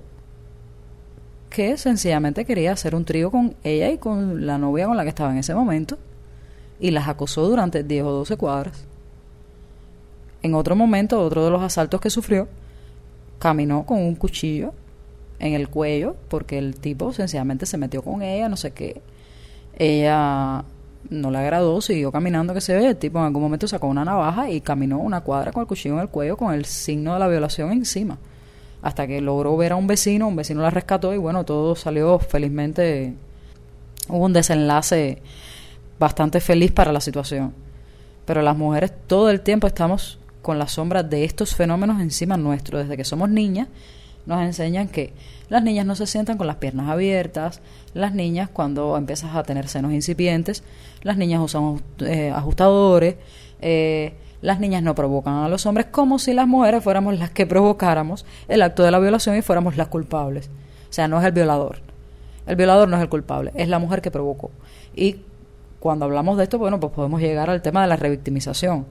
que 1.51 1.77
sencillamente 1.77 2.45
quería 2.45 2.73
hacer 2.73 2.95
un 2.95 3.05
trío 3.05 3.31
con 3.31 3.55
ella 3.65 3.91
y 3.91 3.99
con 3.99 4.47
la 4.47 4.59
novia 4.59 4.87
con 4.87 4.97
la 4.97 5.03
que 5.03 5.09
estaba 5.09 5.33
en 5.33 5.39
ese 5.39 5.55
momento 5.55 5.99
y 6.81 6.91
las 6.91 7.09
acosó 7.09 7.49
durante 7.49 7.83
10 7.83 8.05
o 8.05 8.11
12 8.11 8.37
cuadras. 8.37 8.85
En 10.43 10.55
otro 10.55 10.77
momento, 10.77 11.21
otro 11.21 11.45
de 11.45 11.51
los 11.51 11.63
asaltos 11.63 12.01
que 12.01 12.11
sufrió, 12.11 12.49
caminó 13.39 13.85
con 13.85 13.99
un 13.99 14.15
cuchillo 14.15 14.73
en 15.39 15.55
el 15.55 15.69
cuello 15.69 16.17
porque 16.29 16.59
el 16.59 16.77
tipo 16.77 17.13
sencillamente 17.13 17.67
se 17.67 17.79
metió 17.79 18.03
con 18.03 18.23
ella, 18.23 18.49
no 18.49 18.57
sé 18.57 18.73
qué. 18.73 19.01
Ella 19.77 20.65
no 21.11 21.31
le 21.31 21.39
agradó, 21.39 21.81
siguió 21.81 22.13
caminando, 22.13 22.55
que 22.55 22.61
se 22.61 22.77
ve, 22.77 22.87
el 22.87 22.97
tipo 22.97 23.19
en 23.19 23.27
algún 23.27 23.43
momento 23.43 23.67
sacó 23.67 23.87
una 23.87 24.05
navaja 24.05 24.51
y 24.51 24.61
caminó 24.61 24.99
una 24.99 25.23
cuadra 25.23 25.53
con 25.53 25.63
el 25.63 25.67
cuchillo 25.67 25.95
en 25.95 26.03
el 26.03 26.09
cuello 26.09 26.37
con 26.37 26.55
el 26.55 26.65
signo 26.65 27.15
de 27.15 27.19
la 27.21 27.29
violación 27.29 27.73
encima. 27.73 28.19
Hasta 28.83 29.07
que 29.07 29.21
logró 29.21 29.57
ver 29.57 29.73
a 29.73 29.77
un 29.77 29.87
vecino, 29.87 30.29
un 30.29 30.37
vecino 30.37 30.63
la 30.63 30.71
rescató 30.71 31.13
y 31.13 31.19
bueno, 31.19 31.45
todo 31.45 31.75
salió 31.75 32.19
felizmente, 32.19 33.15
hubo 34.09 34.25
un 34.25 34.33
desenlace 34.33 35.21
bastante 35.99 36.41
feliz 36.41 36.71
para 36.71 36.93
la 36.93 37.01
situación. 37.01 37.55
Pero 38.25 38.43
las 38.43 38.57
mujeres 38.57 38.93
todo 39.07 39.31
el 39.31 39.41
tiempo 39.41 39.67
estamos 39.67 40.19
con 40.43 40.59
la 40.59 40.69
sombra 40.69 41.03
de 41.03 41.25
estos 41.25 41.55
fenómenos 41.55 42.01
encima 42.01 42.37
nuestro, 42.37 42.79
desde 42.79 42.97
que 42.97 43.05
somos 43.05 43.29
niñas 43.29 43.69
nos 44.29 44.43
enseñan 44.43 44.89
que 44.89 45.15
las 45.49 45.63
niñas 45.63 45.87
no 45.87 45.97
se 45.97 46.07
sientan 46.07 46.37
con 46.37 46.47
las 46.47 46.57
piernas 46.57 46.89
abiertas, 46.91 47.63
las 47.95 48.15
niñas 48.15 48.51
cuando 48.53 48.97
empiezas 48.97 49.35
a 49.35 49.43
tener 49.43 49.69
senos 49.69 49.93
incipientes, 49.93 50.63
las 51.03 51.17
niñas 51.17 51.41
usan 51.41 51.83
eh, 52.01 52.31
ajustadores, 52.31 53.17
eh, 53.63 54.13
las 54.41 54.61
niñas 54.61 54.83
no 54.83 54.95
provocan 54.95 55.35
a 55.35 55.49
los 55.49 55.67
hombres 55.67 55.87
como 55.91 56.19
si 56.19 56.33
las 56.33 56.47
mujeres 56.47 56.83
fuéramos 56.83 57.19
las 57.19 57.31
que 57.31 57.47
provocáramos 57.47 58.25
el 58.49 58.63
acto 58.63 58.83
de 58.83 58.91
la 58.91 58.99
violación 58.99 59.37
y 59.37 59.43
fuéramos 59.43 59.77
las 59.77 59.89
culpables. 59.89 60.49
O 60.89 60.93
sea, 60.93 61.09
no 61.09 61.19
es 61.19 61.27
el 61.27 61.33
violador. 61.33 61.81
El 62.47 62.57
violador 62.57 62.89
no 62.89 62.97
es 62.97 63.03
el 63.03 63.09
culpable, 63.09 63.53
es 63.55 63.69
la 63.69 63.79
mujer 63.79 64.01
que 64.01 64.11
provocó. 64.11 64.51
Y 64.95 65.17
cuando 65.81 66.05
hablamos 66.05 66.39
de 66.39 66.45
esto, 66.45 66.59
bueno, 66.59 66.81
pues 66.81 66.93
podemos 66.93 67.21
llegar 67.21 67.51
al 67.51 67.63
tema 67.63 67.83
de 67.83 67.89
la 67.89 67.97
revictimización 67.97 68.87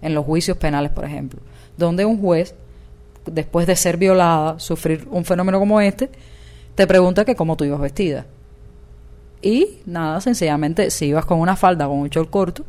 en 0.00 0.14
los 0.14 0.24
juicios 0.24 0.56
penales, 0.56 0.92
por 0.92 1.04
ejemplo, 1.04 1.40
donde 1.76 2.04
un 2.04 2.20
juez 2.20 2.54
después 3.26 3.66
de 3.66 3.76
ser 3.76 3.96
violada, 3.96 4.58
sufrir 4.58 5.06
un 5.10 5.24
fenómeno 5.24 5.58
como 5.58 5.80
este, 5.80 6.10
te 6.74 6.86
pregunta 6.86 7.24
que 7.24 7.34
cómo 7.34 7.56
tú 7.56 7.64
ibas 7.64 7.80
vestida. 7.80 8.26
Y 9.42 9.78
nada, 9.84 10.20
sencillamente, 10.20 10.90
si 10.90 11.06
ibas 11.06 11.26
con 11.26 11.40
una 11.40 11.56
falda 11.56 11.86
con 11.86 11.98
un 11.98 12.08
short 12.08 12.30
corto, 12.30 12.64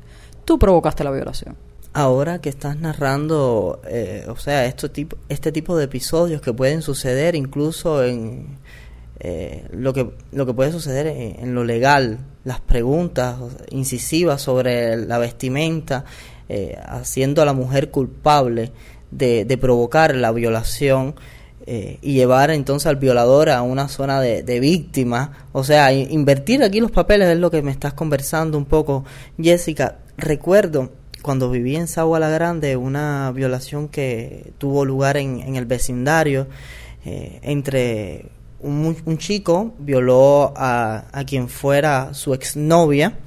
tú 0.45 0.59
provocaste 0.59 1.03
la 1.03 1.11
violación. 1.11 1.55
Ahora 1.97 2.39
que 2.41 2.49
estás 2.49 2.77
narrando, 2.77 3.81
eh, 3.87 4.27
o 4.29 4.35
sea, 4.35 4.67
este 4.67 5.51
tipo 5.51 5.77
de 5.77 5.85
episodios 5.85 6.41
que 6.41 6.53
pueden 6.53 6.83
suceder 6.83 7.33
incluso 7.33 8.03
en 8.03 8.59
eh, 9.19 9.65
lo, 9.71 9.93
que, 9.93 10.11
lo 10.31 10.45
que 10.45 10.53
puede 10.53 10.71
suceder 10.71 11.07
en, 11.07 11.55
lo 11.55 11.63
legal, 11.63 12.19
las 12.43 12.59
preguntas 12.61 13.37
incisivas 13.71 14.43
sobre 14.43 14.95
la 14.95 15.17
vestimenta, 15.17 16.05
eh, 16.49 16.77
haciendo 16.85 17.41
a 17.41 17.45
la 17.45 17.53
mujer 17.53 17.89
culpable 17.89 18.71
de, 19.09 19.57
provocar 19.59 20.15
la 20.15 20.31
violación 20.31 21.15
y 21.65 22.13
llevar 22.13 22.51
entonces 22.51 22.85
al 22.85 22.97
violador 22.97 23.49
a 23.49 23.63
una 23.63 23.87
zona 23.87 24.21
de, 24.21 24.43
de 24.43 24.59
víctima. 24.59 25.47
O 25.51 25.63
sea, 25.63 25.91
invertir 25.91 26.61
aquí 26.61 26.79
los 26.79 26.91
papeles 26.91 27.27
es 27.29 27.39
lo 27.39 27.49
que 27.49 27.63
me 27.63 27.71
estás 27.71 27.93
conversando 27.93 28.55
un 28.55 28.65
poco, 28.65 29.03
Jessica. 29.39 29.97
Recuerdo 30.15 30.91
cuando 31.27 31.49
viví 31.49 31.75
en 31.75 31.89
Sagua 31.89 32.21
la 32.21 32.29
Grande 32.29 32.77
una 32.77 33.33
violación 33.33 33.89
que 33.89 34.53
tuvo 34.59 34.85
lugar 34.85 35.17
en, 35.17 35.57
el 35.57 35.65
vecindario 35.65 36.47
eh, 37.03 37.39
entre 37.41 38.27
un, 38.61 39.17
chico 39.17 39.73
violó 39.77 40.53
a, 40.55 41.03
quien 41.27 41.49
fuera 41.49 42.13
su 42.13 42.33
exnovia 42.33 43.17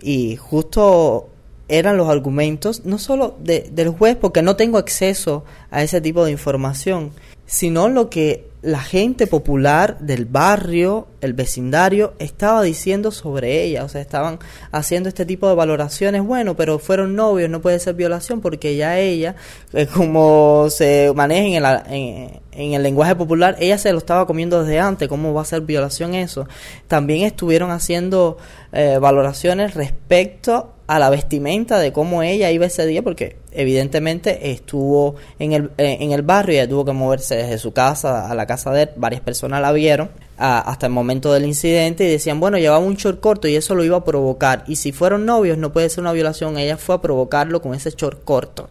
y 0.00 0.36
justo 0.36 1.30
eran 1.66 1.96
los 1.96 2.08
argumentos, 2.08 2.84
no 2.84 2.98
solo 2.98 3.34
de, 3.40 3.68
del 3.72 3.88
juez, 3.88 4.14
porque 4.14 4.40
no 4.42 4.54
tengo 4.54 4.78
acceso 4.78 5.44
a 5.72 5.82
ese 5.82 6.00
tipo 6.00 6.24
de 6.24 6.30
información, 6.30 7.10
sino 7.44 7.88
lo 7.88 8.08
que 8.08 8.51
la 8.62 8.80
gente 8.80 9.26
popular 9.26 9.98
del 9.98 10.24
barrio, 10.24 11.08
el 11.20 11.32
vecindario, 11.34 12.14
estaba 12.20 12.62
diciendo 12.62 13.10
sobre 13.10 13.64
ella. 13.64 13.84
O 13.84 13.88
sea, 13.88 14.00
estaban 14.00 14.38
haciendo 14.70 15.08
este 15.08 15.26
tipo 15.26 15.48
de 15.48 15.56
valoraciones. 15.56 16.22
Bueno, 16.22 16.56
pero 16.56 16.78
fueron 16.78 17.16
novios, 17.16 17.50
no 17.50 17.60
puede 17.60 17.80
ser 17.80 17.94
violación 17.94 18.40
porque 18.40 18.76
ya 18.76 18.98
ella, 19.00 19.34
eh, 19.72 19.86
como 19.92 20.68
se 20.70 21.12
maneja 21.14 21.42
en 21.42 21.64
el, 21.90 22.40
en, 22.52 22.74
el 22.74 22.82
lenguaje 22.84 23.16
popular, 23.16 23.56
ella 23.58 23.78
se 23.78 23.90
lo 23.90 23.98
estaba 23.98 24.26
comiendo 24.28 24.62
desde 24.62 24.78
antes. 24.78 25.08
¿Cómo 25.08 25.34
va 25.34 25.42
a 25.42 25.46
ser 25.46 25.62
violación 25.62 26.14
eso? 26.14 26.46
También 26.86 27.26
estuvieron 27.26 27.72
haciendo 27.72 28.38
eh, 28.72 28.98
valoraciones 29.00 29.74
respecto 29.74 30.71
a 30.86 30.98
la 30.98 31.10
vestimenta 31.10 31.78
de 31.78 31.92
cómo 31.92 32.22
ella 32.22 32.50
iba 32.50 32.66
ese 32.66 32.86
día, 32.86 33.02
porque 33.02 33.36
evidentemente 33.52 34.50
estuvo 34.50 35.16
en 35.38 35.52
el, 35.52 35.70
eh, 35.78 35.98
en 36.00 36.12
el 36.12 36.22
barrio, 36.22 36.54
ella 36.54 36.68
tuvo 36.68 36.84
que 36.84 36.92
moverse 36.92 37.36
desde 37.36 37.58
su 37.58 37.72
casa 37.72 38.30
a 38.30 38.34
la 38.34 38.46
casa 38.46 38.72
de 38.72 38.82
él, 38.82 38.90
varias 38.96 39.20
personas 39.20 39.62
la 39.62 39.72
vieron 39.72 40.10
hasta 40.36 40.86
el 40.86 40.92
momento 40.92 41.32
del 41.32 41.44
incidente 41.44 42.04
y 42.04 42.10
decían, 42.10 42.40
bueno, 42.40 42.58
llevaba 42.58 42.84
un 42.84 42.96
short 42.96 43.20
corto 43.20 43.48
y 43.48 43.56
eso 43.56 43.74
lo 43.74 43.84
iba 43.84 43.98
a 43.98 44.04
provocar, 44.04 44.64
y 44.66 44.76
si 44.76 44.92
fueron 44.92 45.26
novios 45.26 45.58
no 45.58 45.72
puede 45.72 45.88
ser 45.88 46.00
una 46.00 46.12
violación, 46.12 46.58
ella 46.58 46.76
fue 46.76 46.94
a 46.94 47.00
provocarlo 47.00 47.62
con 47.62 47.74
ese 47.74 47.90
short 47.90 48.24
corto. 48.24 48.68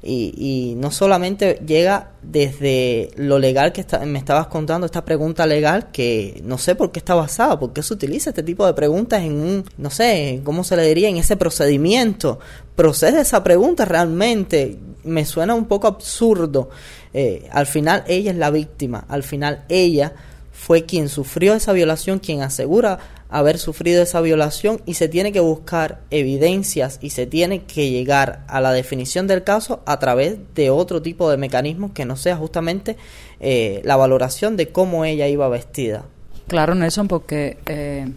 Y, 0.00 0.32
y 0.36 0.74
no 0.76 0.92
solamente 0.92 1.60
llega 1.66 2.12
desde 2.22 3.10
lo 3.16 3.38
legal 3.38 3.72
que 3.72 3.84
me 4.06 4.18
estabas 4.18 4.46
contando, 4.46 4.86
esta 4.86 5.04
pregunta 5.04 5.44
legal, 5.44 5.90
que 5.90 6.40
no 6.44 6.56
sé 6.56 6.76
por 6.76 6.92
qué 6.92 7.00
está 7.00 7.14
basada, 7.14 7.58
por 7.58 7.72
qué 7.72 7.82
se 7.82 7.94
utiliza 7.94 8.30
este 8.30 8.44
tipo 8.44 8.64
de 8.64 8.74
preguntas 8.74 9.22
en 9.22 9.32
un, 9.40 9.64
no 9.76 9.90
sé, 9.90 10.40
¿cómo 10.44 10.62
se 10.62 10.76
le 10.76 10.86
diría? 10.86 11.08
En 11.08 11.16
ese 11.16 11.36
procedimiento. 11.36 12.38
¿Procede 12.76 13.22
esa 13.22 13.42
pregunta 13.42 13.84
realmente? 13.84 14.78
Me 15.02 15.24
suena 15.24 15.54
un 15.54 15.66
poco 15.66 15.88
absurdo. 15.88 16.70
Eh, 17.12 17.48
al 17.50 17.66
final 17.66 18.04
ella 18.06 18.30
es 18.30 18.36
la 18.36 18.50
víctima, 18.50 19.04
al 19.08 19.22
final 19.22 19.64
ella 19.68 20.12
fue 20.58 20.84
quien 20.84 21.08
sufrió 21.08 21.54
esa 21.54 21.72
violación, 21.72 22.18
quien 22.18 22.42
asegura 22.42 22.98
haber 23.30 23.58
sufrido 23.58 24.02
esa 24.02 24.20
violación 24.20 24.82
y 24.86 24.94
se 24.94 25.08
tiene 25.08 25.30
que 25.30 25.38
buscar 25.38 26.00
evidencias 26.10 26.98
y 27.00 27.10
se 27.10 27.26
tiene 27.26 27.62
que 27.62 27.90
llegar 27.90 28.44
a 28.48 28.60
la 28.60 28.72
definición 28.72 29.28
del 29.28 29.44
caso 29.44 29.82
a 29.86 30.00
través 30.00 30.36
de 30.56 30.70
otro 30.70 31.00
tipo 31.00 31.30
de 31.30 31.36
mecanismos 31.36 31.92
que 31.92 32.04
no 32.04 32.16
sea 32.16 32.36
justamente 32.36 32.96
eh, 33.38 33.80
la 33.84 33.94
valoración 33.96 34.56
de 34.56 34.68
cómo 34.68 35.04
ella 35.04 35.28
iba 35.28 35.48
vestida. 35.48 36.06
Claro, 36.48 36.74
Nelson, 36.74 37.06
porque 37.06 37.58
eh, 37.66 38.10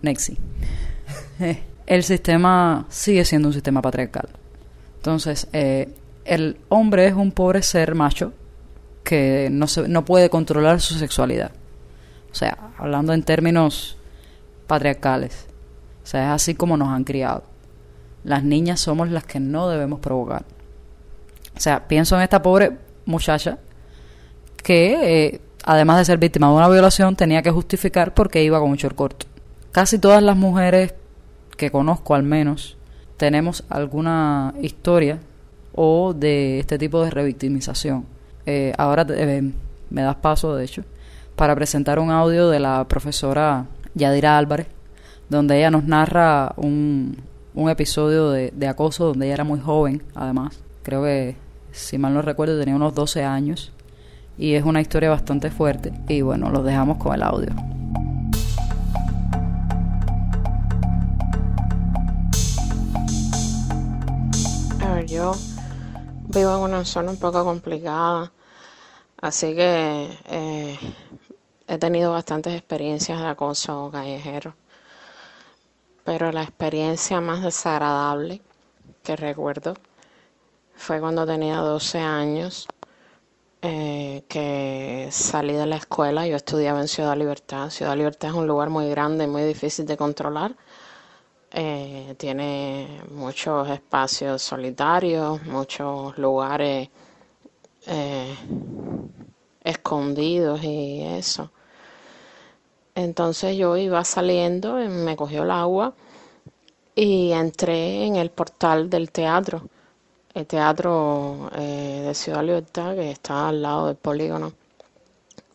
Nexi, 0.00 0.38
eh, 1.40 1.58
el 1.86 2.04
sistema 2.04 2.86
sigue 2.88 3.24
siendo 3.24 3.48
un 3.48 3.54
sistema 3.54 3.82
patriarcal. 3.82 4.28
Entonces, 4.96 5.48
eh, 5.52 5.88
el 6.24 6.58
hombre 6.68 7.08
es 7.08 7.14
un 7.14 7.32
pobre 7.32 7.62
ser 7.62 7.96
macho 7.96 8.32
que 9.02 9.48
no, 9.50 9.66
se, 9.66 9.88
no 9.88 10.04
puede 10.04 10.30
controlar 10.30 10.80
su 10.80 10.94
sexualidad. 10.94 11.50
O 12.38 12.44
sea, 12.46 12.56
hablando 12.78 13.12
en 13.14 13.24
términos 13.24 13.96
patriarcales. 14.68 15.46
O 16.04 16.06
sea, 16.06 16.26
es 16.26 16.30
así 16.30 16.54
como 16.54 16.76
nos 16.76 16.90
han 16.90 17.02
criado. 17.02 17.42
Las 18.22 18.44
niñas 18.44 18.78
somos 18.78 19.10
las 19.10 19.24
que 19.24 19.40
no 19.40 19.68
debemos 19.68 19.98
provocar. 19.98 20.44
O 21.56 21.58
sea, 21.58 21.88
pienso 21.88 22.14
en 22.14 22.22
esta 22.22 22.40
pobre 22.40 22.76
muchacha 23.06 23.58
que, 24.62 25.26
eh, 25.32 25.40
además 25.64 25.98
de 25.98 26.04
ser 26.04 26.18
víctima 26.18 26.46
de 26.46 26.52
una 26.54 26.68
violación, 26.68 27.16
tenía 27.16 27.42
que 27.42 27.50
justificar 27.50 28.14
por 28.14 28.30
qué 28.30 28.44
iba 28.44 28.60
con 28.60 28.70
un 28.70 28.76
short 28.76 28.94
corto. 28.94 29.26
Casi 29.72 29.98
todas 29.98 30.22
las 30.22 30.36
mujeres 30.36 30.94
que 31.56 31.72
conozco, 31.72 32.14
al 32.14 32.22
menos, 32.22 32.76
tenemos 33.16 33.64
alguna 33.68 34.54
historia 34.62 35.18
o 35.74 36.14
de 36.14 36.60
este 36.60 36.78
tipo 36.78 37.02
de 37.02 37.10
revictimización. 37.10 38.06
Eh, 38.46 38.72
ahora 38.78 39.04
eh, 39.10 39.42
me 39.90 40.02
das 40.02 40.14
paso, 40.14 40.54
de 40.54 40.64
hecho, 40.64 40.84
para 41.38 41.54
presentar 41.54 42.00
un 42.00 42.10
audio 42.10 42.50
de 42.50 42.58
la 42.58 42.84
profesora 42.88 43.66
Yadira 43.94 44.36
Álvarez, 44.36 44.66
donde 45.28 45.56
ella 45.56 45.70
nos 45.70 45.84
narra 45.84 46.52
un, 46.56 47.16
un 47.54 47.70
episodio 47.70 48.30
de, 48.30 48.66
acoso 48.66 49.06
donde 49.06 49.26
ella 49.26 49.34
era 49.34 49.44
muy 49.44 49.60
joven, 49.60 50.02
además. 50.16 50.58
Creo 50.82 51.04
que, 51.04 51.36
si 51.70 51.96
mal 51.96 52.12
no 52.12 52.22
recuerdo, 52.22 52.58
tenía 52.58 52.74
unos 52.74 52.92
12 52.92 53.22
años. 53.22 53.70
Y 54.36 54.54
es 54.54 54.64
una 54.64 54.80
historia 54.80 55.10
bastante 55.10 55.52
fuerte. 55.52 55.92
Y 56.08 56.22
bueno, 56.22 56.50
los 56.50 56.64
dejamos 56.64 56.98
con 56.98 57.14
el 57.14 57.22
audio. 57.22 57.50
A 64.80 64.92
ver, 64.92 65.06
yo 65.06 65.36
vivo 66.34 66.56
en 66.56 66.62
una 66.62 66.84
zona 66.84 67.12
un 67.12 67.18
poco 67.18 67.44
complicada. 67.44 68.32
Así 69.20 69.54
que 69.54 70.08
eh, 70.30 70.78
he 71.68 71.78
tenido 71.78 72.12
bastantes 72.12 72.54
experiencias 72.54 73.20
de 73.20 73.26
acoso 73.26 73.90
callejero, 73.92 74.54
pero 76.04 76.32
la 76.32 76.42
experiencia 76.42 77.20
más 77.20 77.42
desagradable 77.42 78.40
que 79.02 79.14
recuerdo 79.16 79.74
fue 80.74 80.98
cuando 81.00 81.26
tenía 81.26 81.56
12 81.58 81.98
años, 81.98 82.66
eh, 83.60 84.22
que 84.28 85.08
salí 85.10 85.52
de 85.52 85.66
la 85.66 85.76
escuela, 85.76 86.26
yo 86.26 86.36
estudiaba 86.36 86.80
en 86.80 86.88
Ciudad 86.88 87.16
Libertad. 87.16 87.70
Ciudad 87.70 87.96
Libertad 87.96 88.30
es 88.30 88.36
un 88.36 88.46
lugar 88.46 88.70
muy 88.70 88.88
grande, 88.88 89.26
muy 89.26 89.42
difícil 89.42 89.84
de 89.84 89.96
controlar. 89.96 90.54
Eh, 91.50 92.14
tiene 92.18 93.02
muchos 93.10 93.68
espacios 93.68 94.42
solitarios, 94.42 95.42
muchos 95.44 96.16
lugares 96.18 96.88
eh, 97.86 98.34
escondidos 99.64 100.62
y 100.62 101.02
eso. 101.02 101.50
Entonces 102.98 103.56
yo 103.56 103.76
iba 103.76 104.02
saliendo, 104.02 104.74
me 104.74 105.14
cogió 105.14 105.44
el 105.44 105.52
agua 105.52 105.94
y 106.96 107.30
entré 107.30 108.04
en 108.04 108.16
el 108.16 108.28
portal 108.30 108.90
del 108.90 109.12
teatro, 109.12 109.62
el 110.34 110.44
teatro 110.48 111.48
eh, 111.54 112.02
de 112.06 112.14
Ciudad 112.14 112.42
Libertad 112.42 112.96
que 112.96 113.12
está 113.12 113.50
al 113.50 113.62
lado 113.62 113.86
del 113.86 113.94
polígono. 113.94 114.52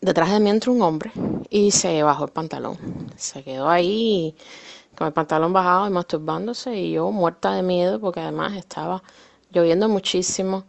Detrás 0.00 0.30
de 0.30 0.40
mí 0.40 0.48
entró 0.48 0.72
un 0.72 0.80
hombre 0.80 1.12
y 1.50 1.70
se 1.70 2.02
bajó 2.02 2.24
el 2.24 2.30
pantalón. 2.30 2.78
Se 3.16 3.42
quedó 3.42 3.68
ahí 3.68 4.34
con 4.96 5.08
el 5.08 5.12
pantalón 5.12 5.52
bajado 5.52 5.86
y 5.86 5.90
masturbándose 5.90 6.74
y 6.74 6.92
yo 6.92 7.10
muerta 7.10 7.52
de 7.52 7.62
miedo 7.62 8.00
porque 8.00 8.20
además 8.20 8.54
estaba 8.54 9.02
lloviendo 9.52 9.86
muchísimo 9.90 10.64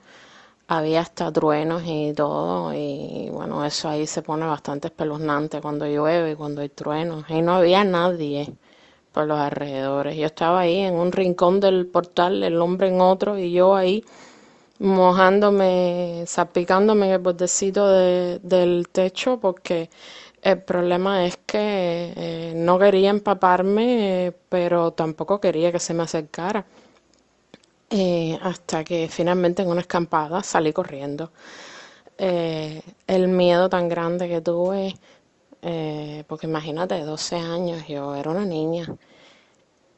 había 0.67 1.01
hasta 1.01 1.31
truenos 1.31 1.83
y 1.85 2.13
todo, 2.13 2.73
y 2.73 3.29
bueno, 3.31 3.65
eso 3.65 3.89
ahí 3.89 4.07
se 4.07 4.21
pone 4.21 4.45
bastante 4.45 4.87
espeluznante 4.87 5.61
cuando 5.61 5.85
llueve 5.87 6.31
y 6.31 6.35
cuando 6.35 6.61
hay 6.61 6.69
truenos, 6.69 7.25
y 7.29 7.41
no 7.41 7.55
había 7.55 7.83
nadie 7.83 8.53
por 9.11 9.27
los 9.27 9.39
alrededores. 9.39 10.17
Yo 10.17 10.25
estaba 10.27 10.61
ahí 10.61 10.79
en 10.79 10.95
un 10.95 11.11
rincón 11.11 11.59
del 11.59 11.87
portal, 11.87 12.43
el 12.43 12.59
hombre 12.61 12.89
en 12.89 13.01
otro, 13.01 13.37
y 13.39 13.51
yo 13.51 13.75
ahí 13.75 14.03
mojándome, 14.79 16.23
salpicándome 16.27 17.07
en 17.07 17.13
el 17.13 17.19
bordecito 17.19 17.87
del 17.89 18.87
techo, 18.91 19.39
porque 19.39 19.89
el 20.41 20.61
problema 20.61 21.25
es 21.25 21.37
que 21.45 22.13
eh, 22.15 22.53
no 22.55 22.77
quería 22.79 23.09
empaparme, 23.09 24.33
pero 24.49 24.91
tampoco 24.91 25.39
quería 25.41 25.71
que 25.71 25.79
se 25.79 25.93
me 25.93 26.03
acercara. 26.03 26.65
Eh, 27.89 28.37
hasta 28.41 28.83
que 28.83 29.07
finalmente 29.09 29.61
en 29.61 29.69
una 29.69 29.81
escampada 29.81 30.41
salí 30.43 30.73
corriendo. 30.73 31.31
Eh, 32.17 32.81
el 33.07 33.27
miedo 33.27 33.69
tan 33.69 33.89
grande 33.89 34.27
que 34.27 34.41
tuve, 34.41 34.95
eh, 35.61 36.23
porque 36.27 36.47
imagínate, 36.47 36.99
12 37.01 37.35
años, 37.35 37.87
yo 37.87 38.15
era 38.15 38.31
una 38.31 38.45
niña. 38.45 38.87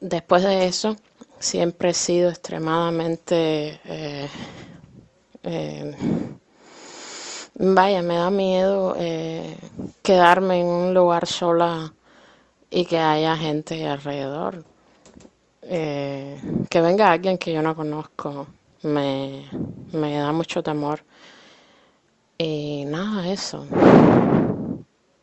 Después 0.00 0.42
de 0.44 0.66
eso, 0.66 0.96
siempre 1.38 1.90
he 1.90 1.94
sido 1.94 2.30
extremadamente... 2.30 3.80
vaya, 7.54 8.02
me 8.02 8.16
da 8.16 8.30
miedo 8.30 8.94
quedarme 10.02 10.60
en 10.60 10.66
un 10.66 10.94
lugar 10.94 11.26
sola 11.26 11.92
y 12.70 12.84
que 12.84 12.98
haya 12.98 13.36
gente 13.36 13.86
alrededor 13.88 14.64
eh, 15.70 16.40
que 16.70 16.80
venga 16.80 17.12
alguien 17.12 17.36
que 17.36 17.52
yo 17.52 17.62
no 17.62 17.76
conozco 17.76 18.46
me, 18.82 19.44
da 19.92 20.32
mucho 20.32 20.62
temor. 20.62 21.00
Y 22.38 22.84
nada, 22.86 23.28
eso. 23.30 23.66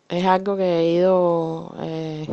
Es 0.10 0.26
algo 0.26 0.56
que 0.56 0.80
he 0.80 0.92
ido 0.92 1.74
eh, 1.80 2.28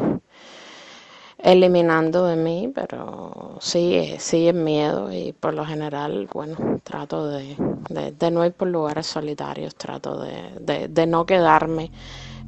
eliminando 1.38 2.26
de 2.26 2.37
mí, 2.37 2.71
pero 2.75 3.57
sí, 3.61 4.14
sí 4.19 4.49
es 4.49 4.54
miedo 4.54 5.11
y 5.12 5.33
por 5.33 5.54
lo 5.54 5.64
general, 5.64 6.28
bueno, 6.33 6.81
trato 6.83 7.28
de, 7.28 7.57
de, 7.88 8.31
no 8.31 8.45
ir 8.45 8.52
por 8.52 8.69
lugares 8.69 9.07
solitarios, 9.07 9.75
trato 9.75 10.21
de, 10.21 10.88
de 10.88 11.07
no 11.07 11.25
quedarme 11.25 11.90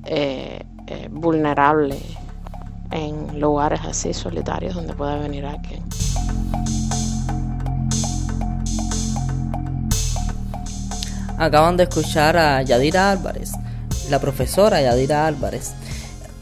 eh, 0.05 0.63
eh 0.87 1.09
vulnerable 1.11 1.97
en 2.95 3.41
lugares 3.41 3.81
así 3.83 4.15
solitarios 4.15 4.75
donde 4.75 4.95
pueda 4.95 5.19
venir 5.19 5.45
alguien. 5.45 5.83
Acaban 11.37 11.77
de 11.77 11.83
escuchar 11.83 12.37
a 12.37 12.63
Yadira 12.63 13.11
Álvarez, 13.11 13.51
la 14.09 14.21
profesora 14.21 14.81
Yadira 14.81 15.27
Álvarez, 15.27 15.73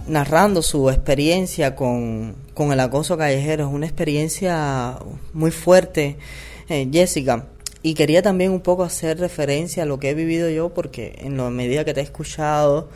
narrando 0.06 0.60
su 0.60 0.90
experiencia 0.90 1.74
con, 1.74 2.36
el 2.56 2.80
acoso 2.80 3.16
callejero. 3.16 3.68
Es 3.68 3.72
una 3.72 3.86
experiencia 3.86 4.98
muy 5.32 5.50
fuerte, 5.50 6.18
eh, 6.68 6.88
Jessica. 6.92 7.46
Y 7.82 7.94
quería 7.94 8.22
también 8.22 8.52
un 8.52 8.60
poco 8.60 8.84
hacer 8.84 9.18
referencia 9.18 9.84
a 9.84 9.86
lo 9.86 9.98
que 9.98 10.10
he 10.10 10.14
vivido 10.14 10.50
yo, 10.50 10.68
porque 10.68 11.16
en 11.18 11.38
la 11.38 11.48
medida 11.48 11.84
que 11.84 11.94
te 11.94 12.00
he 12.00 12.04
escuchado, 12.04 12.88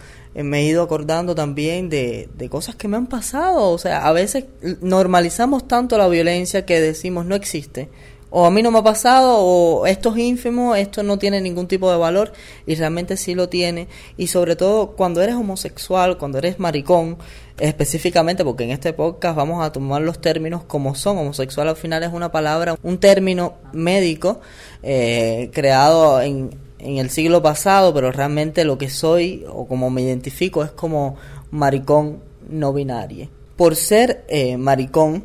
me 0.43 0.61
he 0.61 0.65
ido 0.65 0.83
acordando 0.83 1.35
también 1.35 1.89
de, 1.89 2.29
de 2.35 2.49
cosas 2.49 2.77
que 2.77 2.89
me 2.89 2.97
han 2.97 3.07
pasado. 3.07 3.71
O 3.71 3.79
sea, 3.79 4.07
a 4.07 4.13
veces 4.13 4.45
normalizamos 4.81 5.67
tanto 5.67 5.97
la 5.99 6.09
violencia 6.09 6.67
que 6.67 6.81
decimos 6.81 7.27
no 7.27 7.35
existe. 7.35 7.89
O 8.29 8.45
a 8.45 8.51
mí 8.51 8.61
no 8.61 8.71
me 8.71 8.81
ha 8.81 8.83
pasado, 8.83 9.39
o 9.39 9.87
esto 9.87 10.11
es 10.11 10.19
ínfimo, 10.19 10.75
esto 10.75 11.03
no 11.03 11.17
tiene 11.17 11.41
ningún 11.41 11.69
tipo 11.69 11.91
de 11.91 11.97
valor, 11.97 12.33
y 12.67 12.75
realmente 12.75 13.17
sí 13.17 13.35
lo 13.35 13.49
tiene. 13.49 13.89
Y 14.17 14.27
sobre 14.27 14.57
todo 14.57 14.91
cuando 14.91 15.23
eres 15.23 15.37
homosexual, 15.37 16.19
cuando 16.19 16.39
eres 16.39 16.59
maricón, 16.59 17.19
específicamente, 17.59 18.45
porque 18.45 18.65
en 18.65 18.73
este 18.73 18.93
podcast 18.93 19.37
vamos 19.37 19.65
a 19.65 19.73
tomar 19.73 20.03
los 20.03 20.21
términos 20.21 20.65
como 20.65 20.95
son. 20.95 21.19
Homosexual 21.19 21.69
al 21.69 21.77
final 21.77 22.03
es 22.03 22.13
una 22.13 22.31
palabra, 22.33 22.77
un 22.83 22.99
término 22.99 23.55
médico 23.73 24.41
eh, 24.83 25.51
creado 25.55 26.21
en, 26.21 26.51
en 26.79 26.99
el 26.99 27.11
siglo 27.11 27.43
pasado, 27.43 27.93
pero 27.95 28.13
realmente 28.13 28.65
lo 28.65 28.79
que 28.79 28.91
soy 28.91 29.45
o 29.49 29.67
como 29.67 29.91
me 29.91 30.03
identifico 30.03 30.63
es 30.63 30.71
como 30.71 31.17
maricón 31.51 32.21
no 32.49 32.73
binario. 32.73 33.29
Por 33.57 33.77
ser 33.77 34.25
eh, 34.29 34.57
maricón, 34.57 35.25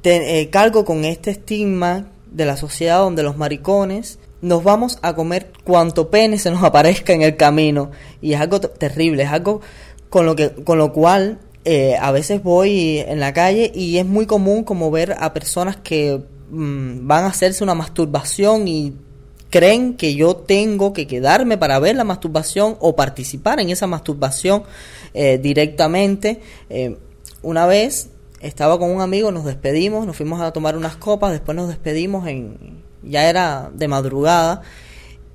te, 0.00 0.40
eh, 0.40 0.50
cargo 0.50 0.84
con 0.84 1.04
este 1.04 1.30
estigma 1.30 2.10
de 2.30 2.46
la 2.46 2.56
sociedad 2.56 2.98
donde 2.98 3.22
los 3.22 3.36
maricones 3.36 4.18
nos 4.40 4.64
vamos 4.64 4.98
a 5.02 5.14
comer 5.14 5.52
cuanto 5.64 6.10
pene 6.10 6.38
se 6.38 6.50
nos 6.50 6.62
aparezca 6.64 7.12
en 7.12 7.22
el 7.22 7.36
camino 7.36 7.90
y 8.20 8.32
es 8.32 8.40
algo 8.40 8.60
terrible, 8.60 9.22
es 9.22 9.30
algo 9.30 9.60
con 10.08 10.26
lo 10.26 10.34
que 10.34 10.50
con 10.50 10.78
lo 10.78 10.92
cual 10.92 11.38
eh, 11.64 11.96
a 12.00 12.10
veces 12.10 12.42
voy 12.42 12.98
en 12.98 13.20
la 13.20 13.32
calle 13.32 13.70
y 13.74 13.98
es 13.98 14.06
muy 14.06 14.26
común 14.26 14.64
como 14.64 14.90
ver 14.90 15.14
a 15.18 15.32
personas 15.32 15.76
que 15.76 16.20
mm, 16.50 17.06
van 17.06 17.24
a 17.24 17.28
hacerse 17.28 17.62
una 17.62 17.74
masturbación 17.74 18.66
y 18.66 18.94
creen 19.52 19.94
que 19.98 20.14
yo 20.14 20.34
tengo 20.34 20.94
que 20.94 21.06
quedarme 21.06 21.58
para 21.58 21.78
ver 21.78 21.94
la 21.94 22.04
masturbación 22.04 22.76
o 22.80 22.96
participar 22.96 23.60
en 23.60 23.68
esa 23.68 23.86
masturbación 23.86 24.62
eh, 25.12 25.38
directamente. 25.38 26.40
Eh, 26.70 26.96
una 27.42 27.66
vez 27.66 28.08
estaba 28.40 28.78
con 28.78 28.90
un 28.90 29.02
amigo, 29.02 29.30
nos 29.30 29.44
despedimos, 29.44 30.06
nos 30.06 30.16
fuimos 30.16 30.40
a 30.40 30.52
tomar 30.52 30.74
unas 30.74 30.96
copas, 30.96 31.32
después 31.32 31.54
nos 31.54 31.68
despedimos 31.68 32.26
en 32.26 32.82
ya 33.02 33.28
era 33.28 33.70
de 33.74 33.88
madrugada 33.88 34.62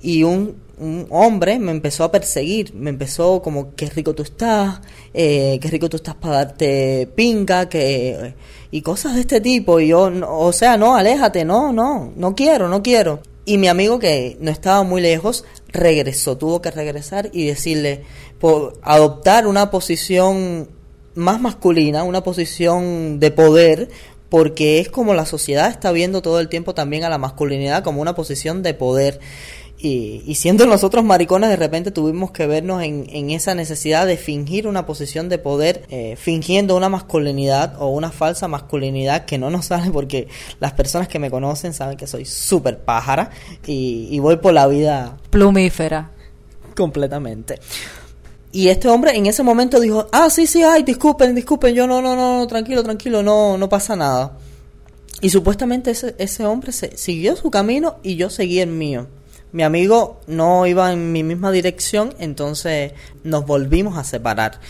y 0.02 0.24
un, 0.24 0.56
un 0.78 1.06
hombre 1.10 1.60
me 1.60 1.70
empezó 1.70 2.02
a 2.02 2.10
perseguir, 2.10 2.74
me 2.74 2.90
empezó 2.90 3.40
como 3.40 3.76
qué 3.76 3.88
rico 3.88 4.16
tú 4.16 4.24
estás, 4.24 4.80
eh, 5.14 5.60
qué 5.62 5.68
rico 5.68 5.88
tú 5.88 5.96
estás 5.96 6.16
para 6.16 6.34
darte 6.34 7.08
pinga, 7.14 7.68
que 7.68 8.34
y 8.72 8.82
cosas 8.82 9.14
de 9.14 9.20
este 9.20 9.40
tipo 9.40 9.78
y 9.78 9.88
yo, 9.88 10.10
o 10.28 10.52
sea, 10.52 10.76
no, 10.76 10.96
aléjate, 10.96 11.44
no, 11.44 11.72
no, 11.72 12.12
no 12.16 12.34
quiero, 12.34 12.68
no 12.68 12.82
quiero. 12.82 13.20
Y 13.48 13.56
mi 13.56 13.68
amigo, 13.68 13.98
que 13.98 14.36
no 14.40 14.50
estaba 14.50 14.82
muy 14.82 15.00
lejos, 15.00 15.46
regresó, 15.68 16.36
tuvo 16.36 16.60
que 16.60 16.70
regresar 16.70 17.30
y 17.32 17.46
decirle, 17.46 18.02
por 18.38 18.78
adoptar 18.82 19.46
una 19.46 19.70
posición 19.70 20.68
más 21.14 21.40
masculina, 21.40 22.02
una 22.02 22.22
posición 22.22 23.18
de 23.20 23.30
poder, 23.30 23.88
porque 24.28 24.80
es 24.80 24.90
como 24.90 25.14
la 25.14 25.24
sociedad 25.24 25.70
está 25.70 25.92
viendo 25.92 26.20
todo 26.20 26.40
el 26.40 26.50
tiempo 26.50 26.74
también 26.74 27.04
a 27.04 27.08
la 27.08 27.16
masculinidad 27.16 27.82
como 27.82 28.02
una 28.02 28.14
posición 28.14 28.62
de 28.62 28.74
poder. 28.74 29.18
Y, 29.80 30.34
siendo 30.34 30.66
nosotros 30.66 31.04
maricones, 31.04 31.50
de 31.50 31.56
repente 31.56 31.92
tuvimos 31.92 32.32
que 32.32 32.48
vernos 32.48 32.82
en, 32.82 33.30
esa 33.30 33.54
necesidad 33.54 34.06
de 34.06 34.16
fingir 34.16 34.66
una 34.66 34.86
posición 34.86 35.28
de 35.28 35.38
poder, 35.38 35.84
eh, 35.88 36.16
fingiendo 36.16 36.76
una 36.76 36.88
masculinidad 36.88 37.80
o 37.80 37.86
una 37.88 38.10
falsa 38.10 38.48
masculinidad 38.48 39.24
que 39.24 39.38
no 39.38 39.50
nos 39.50 39.66
sale 39.66 39.92
porque 39.92 40.26
las 40.58 40.72
personas 40.72 41.06
que 41.06 41.20
me 41.20 41.30
conocen 41.30 41.74
saben 41.74 41.96
que 41.96 42.08
soy 42.08 42.24
súper 42.24 42.80
pájara 42.80 43.30
y, 43.66 44.18
voy 44.18 44.38
por 44.38 44.52
la 44.52 44.66
vida 44.66 45.16
plumífera. 45.30 46.10
Completamente. 46.74 47.60
Y 48.50 48.68
este 48.68 48.88
hombre 48.88 49.16
en 49.16 49.26
ese 49.26 49.44
momento 49.44 49.78
dijo, 49.78 50.08
ah, 50.10 50.28
sí, 50.28 50.48
sí, 50.48 50.64
ay, 50.64 50.82
disculpen, 50.82 51.36
disculpen, 51.36 51.72
yo 51.72 51.86
no, 51.86 52.02
no, 52.02 52.16
no, 52.16 52.44
tranquilo, 52.48 52.82
tranquilo, 52.82 53.22
no, 53.22 53.56
no 53.56 53.68
pasa 53.68 53.94
nada. 53.94 54.38
Y 55.20 55.30
supuestamente 55.30 55.92
ese, 55.92 56.16
ese 56.18 56.44
hombre 56.46 56.72
se, 56.72 56.96
siguió 56.96 57.36
su 57.36 57.50
camino 57.50 57.98
y 58.02 58.16
yo 58.16 58.28
seguí 58.28 58.58
el 58.58 58.70
mío. 58.70 59.06
Mi 59.52 59.62
amigo 59.62 60.20
no 60.26 60.66
iba 60.66 60.92
en 60.92 61.12
mi 61.12 61.22
misma 61.22 61.50
dirección, 61.50 62.14
entonces 62.18 62.92
nos 63.24 63.46
volvimos 63.46 63.96
a 63.96 64.04
separar. 64.04 64.60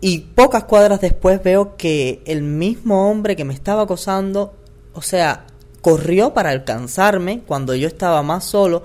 Y 0.00 0.20
pocas 0.20 0.64
cuadras 0.64 1.00
después 1.00 1.42
veo 1.42 1.76
que 1.76 2.22
el 2.24 2.42
mismo 2.42 3.10
hombre 3.10 3.36
que 3.36 3.44
me 3.44 3.54
estaba 3.54 3.82
acosando, 3.82 4.54
o 4.94 5.02
sea, 5.02 5.46
corrió 5.80 6.34
para 6.34 6.50
alcanzarme 6.50 7.40
cuando 7.46 7.74
yo 7.74 7.86
estaba 7.86 8.22
más 8.22 8.44
solo 8.44 8.82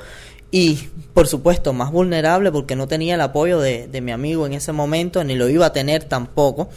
y, 0.52 0.90
por 1.14 1.28
supuesto, 1.28 1.74
más 1.74 1.92
vulnerable 1.92 2.52
porque 2.52 2.76
no 2.76 2.88
tenía 2.88 3.16
el 3.16 3.22
apoyo 3.22 3.60
de, 3.60 3.90
mi 4.02 4.12
amigo 4.12 4.46
en 4.46 4.54
ese 4.54 4.72
momento, 4.72 5.24
ni 5.24 5.36
lo 5.36 5.50
iba 5.50 5.66
a 5.66 5.74
tener 5.74 6.04
tampoco. 6.04 6.70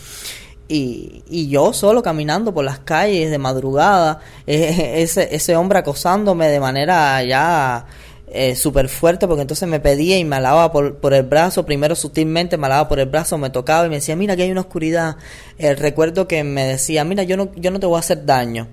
Y, 0.69 1.23
y, 1.29 1.49
yo 1.49 1.73
solo 1.73 2.03
caminando 2.03 2.53
por 2.53 2.65
las 2.65 2.79
calles 2.81 3.31
de 3.31 3.39
madrugada, 3.39 4.21
ese, 4.47 5.35
ese 5.35 5.57
hombre 5.57 5.79
acosándome 5.79 6.49
de 6.49 6.61
manera 6.61 7.23
ya 7.25 7.87
eh, 8.33 8.55
súper 8.55 8.89
fuerte 8.89 9.27
porque 9.27 9.43
entonces 9.43 9.69
me 9.69 9.81
pedía 9.81 10.19
y 10.19 10.25
me 10.25 10.37
alaba 10.37 10.73
por, 10.73 10.97
por, 10.97 11.15
el 11.15 11.23
brazo, 11.23 11.65
primero 11.65 11.95
sutilmente 11.95 12.57
me 12.57 12.67
alaba 12.67 12.89
por 12.89 13.01
el 13.01 13.07
brazo, 13.09 13.39
me 13.39 13.51
tocaba 13.51 13.87
y 13.87 13.89
me 13.89 13.97
decía, 13.97 14.17
mira 14.17 14.37
que 14.37 14.43
hay 14.43 14.51
una 14.51 14.63
oscuridad. 14.63 15.17
El 15.59 15.77
recuerdo 15.77 16.29
que 16.29 16.45
me 16.45 16.65
decía, 16.65 17.05
mira, 17.05 17.23
yo 17.23 17.37
no, 17.37 17.51
yo 17.57 17.71
no 17.71 17.81
te 17.81 17.87
voy 17.87 17.97
a 17.97 18.01
hacer 18.01 18.25
daño. 18.25 18.69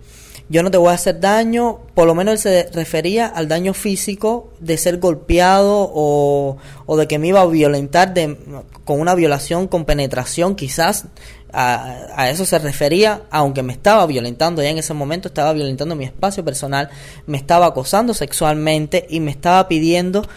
Yo 0.48 0.62
no 0.62 0.70
te 0.70 0.78
voy 0.78 0.90
a 0.90 0.94
hacer 0.94 1.20
daño, 1.20 1.80
por 1.96 2.06
lo 2.06 2.14
menos 2.14 2.34
él 2.34 2.40
se 2.40 2.70
refería 2.72 3.26
al 3.26 3.48
daño 3.48 3.74
físico 3.74 4.52
de 4.60 4.78
ser 4.78 5.00
golpeado 5.00 5.90
o, 5.92 6.58
o 6.86 6.98
de 6.98 7.08
que 7.08 7.18
me 7.18 7.30
iba 7.30 7.42
a 7.42 7.48
violentar 7.48 8.14
de, 8.14 8.38
con 8.84 9.00
una 9.00 9.16
violación 9.16 9.68
con 9.68 9.86
penetración, 9.86 10.56
quizás. 10.56 11.06
A, 11.58 12.30
eso 12.30 12.46
se 12.46 12.60
refería, 12.60 13.24
aunque 13.32 13.64
me 13.64 13.72
estaba 13.74 14.06
violentando. 14.06 14.62
Ya 14.62 14.70
en 14.70 14.78
ese 14.78 14.94
momento, 14.94 15.30
estaba 15.30 15.54
violentando 15.54 15.96
mi 15.96 16.04
espacio 16.04 16.44
personal, 16.44 16.90
me 17.26 17.38
estaba 17.38 17.66
acosando 17.68 18.14
sexualmente 18.14 19.08
y 19.10 19.22
me 19.22 19.32
estaba 19.32 19.68
pidiendo 19.68 20.28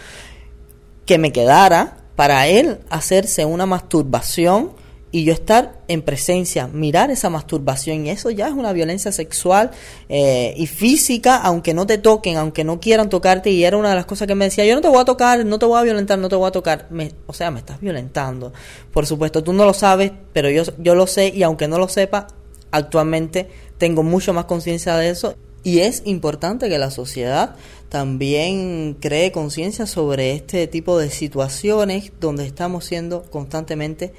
que 1.05 1.17
me 1.17 1.31
quedara 1.31 1.97
para 2.15 2.47
él 2.47 2.79
hacerse 2.89 3.45
una 3.45 3.65
masturbación 3.65 4.71
y 5.11 5.23
yo 5.23 5.33
estar 5.33 5.79
en 5.87 6.01
presencia, 6.03 6.67
mirar 6.67 7.09
esa 7.09 7.29
masturbación, 7.29 8.05
y 8.05 8.11
eso 8.11 8.29
ya 8.29 8.47
es 8.47 8.53
una 8.53 8.73
violencia 8.73 9.11
sexual 9.11 9.71
eh, 10.07 10.53
y 10.55 10.67
física, 10.67 11.37
aunque 11.37 11.73
no 11.73 11.87
te 11.87 11.97
toquen, 11.97 12.37
aunque 12.37 12.63
no 12.63 12.79
quieran 12.79 13.09
tocarte, 13.09 13.49
y 13.49 13.63
era 13.63 13.77
una 13.77 13.89
de 13.89 13.95
las 13.95 14.05
cosas 14.05 14.27
que 14.27 14.35
me 14.35 14.45
decía, 14.45 14.65
yo 14.65 14.75
no 14.75 14.81
te 14.81 14.87
voy 14.87 14.99
a 14.99 15.05
tocar, 15.05 15.45
no 15.45 15.57
te 15.57 15.65
voy 15.65 15.79
a 15.79 15.83
violentar, 15.83 16.19
no 16.19 16.29
te 16.29 16.35
voy 16.35 16.47
a 16.47 16.51
tocar, 16.51 16.87
me, 16.91 17.11
o 17.25 17.33
sea, 17.33 17.49
me 17.49 17.59
estás 17.59 17.81
violentando. 17.81 18.53
Por 18.93 19.05
supuesto, 19.07 19.43
tú 19.43 19.53
no 19.53 19.65
lo 19.65 19.73
sabes, 19.73 20.11
pero 20.31 20.49
yo, 20.49 20.63
yo 20.77 20.93
lo 20.93 21.07
sé, 21.07 21.29
y 21.35 21.43
aunque 21.43 21.67
no 21.67 21.79
lo 21.79 21.87
sepa, 21.87 22.27
actualmente 22.71 23.49
tengo 23.79 24.03
mucho 24.03 24.33
más 24.33 24.45
conciencia 24.45 24.95
de 24.95 25.09
eso, 25.09 25.35
y 25.63 25.79
es 25.79 26.03
importante 26.05 26.69
que 26.69 26.77
la 26.77 26.91
sociedad 26.91 27.55
también 27.89 28.95
cree 28.99 29.31
conciencia 29.31 29.87
sobre 29.87 30.33
este 30.33 30.67
tipo 30.67 30.97
de 30.97 31.09
situaciones 31.09 32.11
donde 32.19 32.45
estamos 32.45 32.85
siendo 32.85 33.23
constantemente 33.23 34.13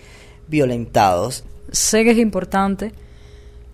violentados. 0.51 1.45
Sé 1.71 2.05
que 2.05 2.11
es 2.11 2.19
importante 2.19 2.93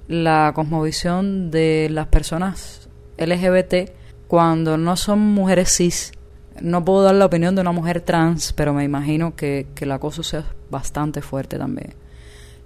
la 0.06 0.52
cosmovisión 0.54 1.50
de 1.50 1.88
las 1.90 2.06
personas 2.08 2.88
LGBT 3.18 3.90
cuando 4.28 4.76
no 4.76 4.96
son 4.96 5.18
mujeres 5.18 5.74
cis. 5.74 6.12
No 6.60 6.84
puedo 6.84 7.02
dar 7.02 7.14
la 7.14 7.26
opinión 7.26 7.54
de 7.54 7.62
una 7.62 7.72
mujer 7.72 8.00
trans, 8.00 8.52
pero 8.52 8.72
me 8.72 8.84
imagino 8.84 9.34
que, 9.34 9.66
el 9.80 9.92
acoso 9.92 10.22
sea 10.22 10.44
bastante 10.70 11.22
fuerte 11.22 11.58
también. 11.58 11.94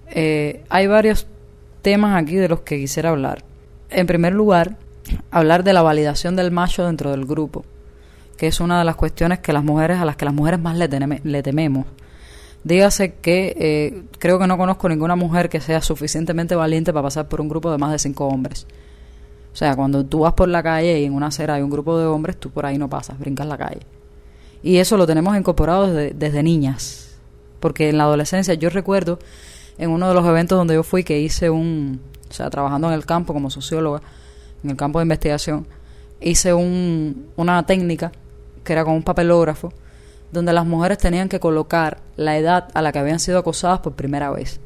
Eh, 0.09 0.64
hay 0.68 0.87
varios 0.87 1.27
temas 1.83 2.20
aquí 2.20 2.37
de 2.37 2.49
los 2.49 2.61
que 2.61 2.79
quisiera 2.79 3.11
hablar. 3.11 3.44
En 3.88 4.07
primer 4.07 4.33
lugar, 4.33 4.77
hablar 5.31 5.64
de 5.64 5.73
la 5.73 5.83
validación 5.83 6.37
del 6.37 6.51
macho 6.51 6.85
dentro 6.85 7.11
del 7.11 7.27
grupo, 7.27 7.64
que 8.37 8.46
es 8.46 8.61
una 8.61 8.79
de 8.79 8.85
las 8.85 8.96
cuestiones 8.96 9.40
que 9.40 9.53
las 9.53 9.64
mujeres 9.64 9.99
a 9.99 10.05
las 10.05 10.16
que 10.16 10.25
las 10.25 10.35
mujeres 10.35 10.61
más 10.61 10.77
le 10.77 11.42
tememos. 11.42 11.87
Dígase 12.62 13.14
que 13.14 13.57
eh, 13.59 14.03
creo 14.18 14.38
que 14.38 14.46
no 14.46 14.59
conozco 14.59 14.88
ninguna 14.88 15.16
mujer 15.16 15.49
que 15.49 15.61
sea 15.61 15.81
suficientemente 15.81 16.55
valiente 16.55 16.92
para 16.92 17.05
pasar 17.05 17.29
por 17.29 17.40
un 17.40 17.49
grupo 17.49 17.70
de 17.70 17.79
más 17.79 17.92
de 17.92 17.99
cinco 17.99 18.27
hombres. 18.27 18.66
O 19.53 19.57
sea, 19.57 19.75
cuando 19.75 20.05
tú 20.05 20.20
vas 20.20 20.35
por 20.35 20.49
la 20.49 20.62
calle 20.62 21.01
y 21.01 21.05
en 21.05 21.14
una 21.14 21.29
acera 21.29 21.55
hay 21.55 21.62
un 21.62 21.70
grupo 21.70 21.99
de 21.99 22.07
hombres, 22.07 22.37
tú 22.37 22.51
por 22.51 22.66
ahí 22.66 22.79
no 22.79 22.88
pasas, 22.88 23.18
brincas 23.18 23.46
la 23.46 23.57
calle. 23.57 23.81
Y 24.62 24.77
eso 24.77 24.96
lo 24.96 25.07
tenemos 25.07 25.37
incorporado 25.37 25.87
desde, 25.87 26.14
desde 26.14 26.42
niñas. 26.42 27.16
Porque 27.61 27.88
en 27.88 27.99
la 27.99 28.05
adolescencia, 28.05 28.55
yo 28.55 28.70
recuerdo 28.70 29.18
en 29.79 29.90
uno 29.90 30.09
de 30.09 30.14
los 30.14 30.27
eventos 30.27 30.59
donde 30.59 30.75
yo 30.75 30.83
fui 30.83 31.03
que 31.03 31.18
hice 31.18 31.49
un, 31.49 32.01
o 32.29 32.33
sea, 32.33 32.51
trabajando 32.51 32.88
en 32.88 32.94
el 32.94 33.07
campo 33.07 33.33
como 33.33 33.51
socióloga, 33.51 34.03
en 34.62 34.70
el 34.70 34.77
campo 34.77 34.99
de 34.99 35.05
investigación, 35.05 35.66
hice 36.20 36.53
un, 36.53 37.27
una 37.37 37.64
técnica 37.64 38.12
que 38.62 38.75
era 38.75 38.85
con 38.85 38.94
un 38.94 39.03
papelógrafo 39.03 39.73
donde 40.32 40.52
las 40.52 40.66
mujeres 40.66 40.98
tenían 40.98 41.28
que 41.28 41.40
colocar 41.40 41.98
la 42.16 42.36
edad 42.38 42.68
a 42.74 42.82
la 42.82 42.92
que 42.92 42.98
habían 42.98 43.20
sido 43.20 43.38
acosadas 43.38 43.80
por 43.80 43.94
primera 43.94 44.30
vez. 44.30 44.60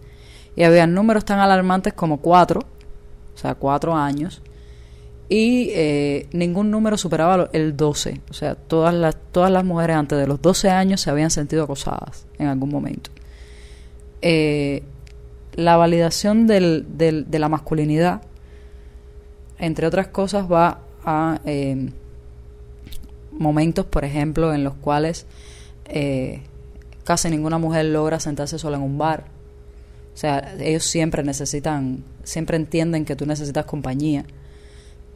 Y 0.57 0.63
había 0.63 0.87
números 0.87 1.25
tan 1.25 1.39
alarmantes 1.39 1.93
como 1.95 2.19
cuatro, 2.19 2.61
o 3.35 3.39
sea, 3.39 3.55
cuatro 3.55 3.95
años, 3.95 4.43
y 5.29 5.71
eh, 5.71 6.29
ningún 6.33 6.71
número 6.71 6.97
superaba 6.99 7.49
el 7.53 7.77
12. 7.77 8.21
O 8.31 8.35
sea, 8.35 8.55
todas 8.55 8.95
las, 8.95 9.17
todas 9.33 9.51
las 9.51 9.65
mujeres 9.65 9.97
antes 9.97 10.19
de 10.19 10.27
los 10.27 10.41
12 10.41 10.71
años 10.71 11.01
se 11.01 11.11
habían 11.11 11.31
sentido 11.31 11.65
acosadas 11.65 12.27
en 12.39 12.47
algún 12.49 12.69
momento. 12.69 13.11
Eh, 14.23 14.83
la 15.55 15.77
validación 15.77 16.47
de 16.47 17.27
la 17.31 17.49
masculinidad, 17.49 18.23
entre 19.59 19.87
otras 19.87 20.09
cosas, 20.09 20.51
va 20.51 20.81
a 21.05 21.41
eh, 21.45 21.91
momentos, 23.33 23.87
por 23.87 24.05
ejemplo, 24.05 24.53
en 24.53 24.65
los 24.65 24.75
cuales 24.75 25.27
eh, 25.87 26.43
casi 27.05 27.31
ninguna 27.31 27.59
mujer 27.59 27.87
logra 27.87 28.21
sentarse 28.21 28.59
sola 28.59 28.77
en 28.77 28.83
un 28.83 28.99
bar. 28.99 29.25
O 30.15 30.17
sea, 30.17 30.55
ellos 30.61 30.85
siempre 30.85 31.23
necesitan, 31.23 32.05
siempre 32.23 32.57
entienden 32.57 33.05
que 33.05 33.17
tú 33.17 33.27
necesitas 33.27 33.67
compañía. 33.67 34.25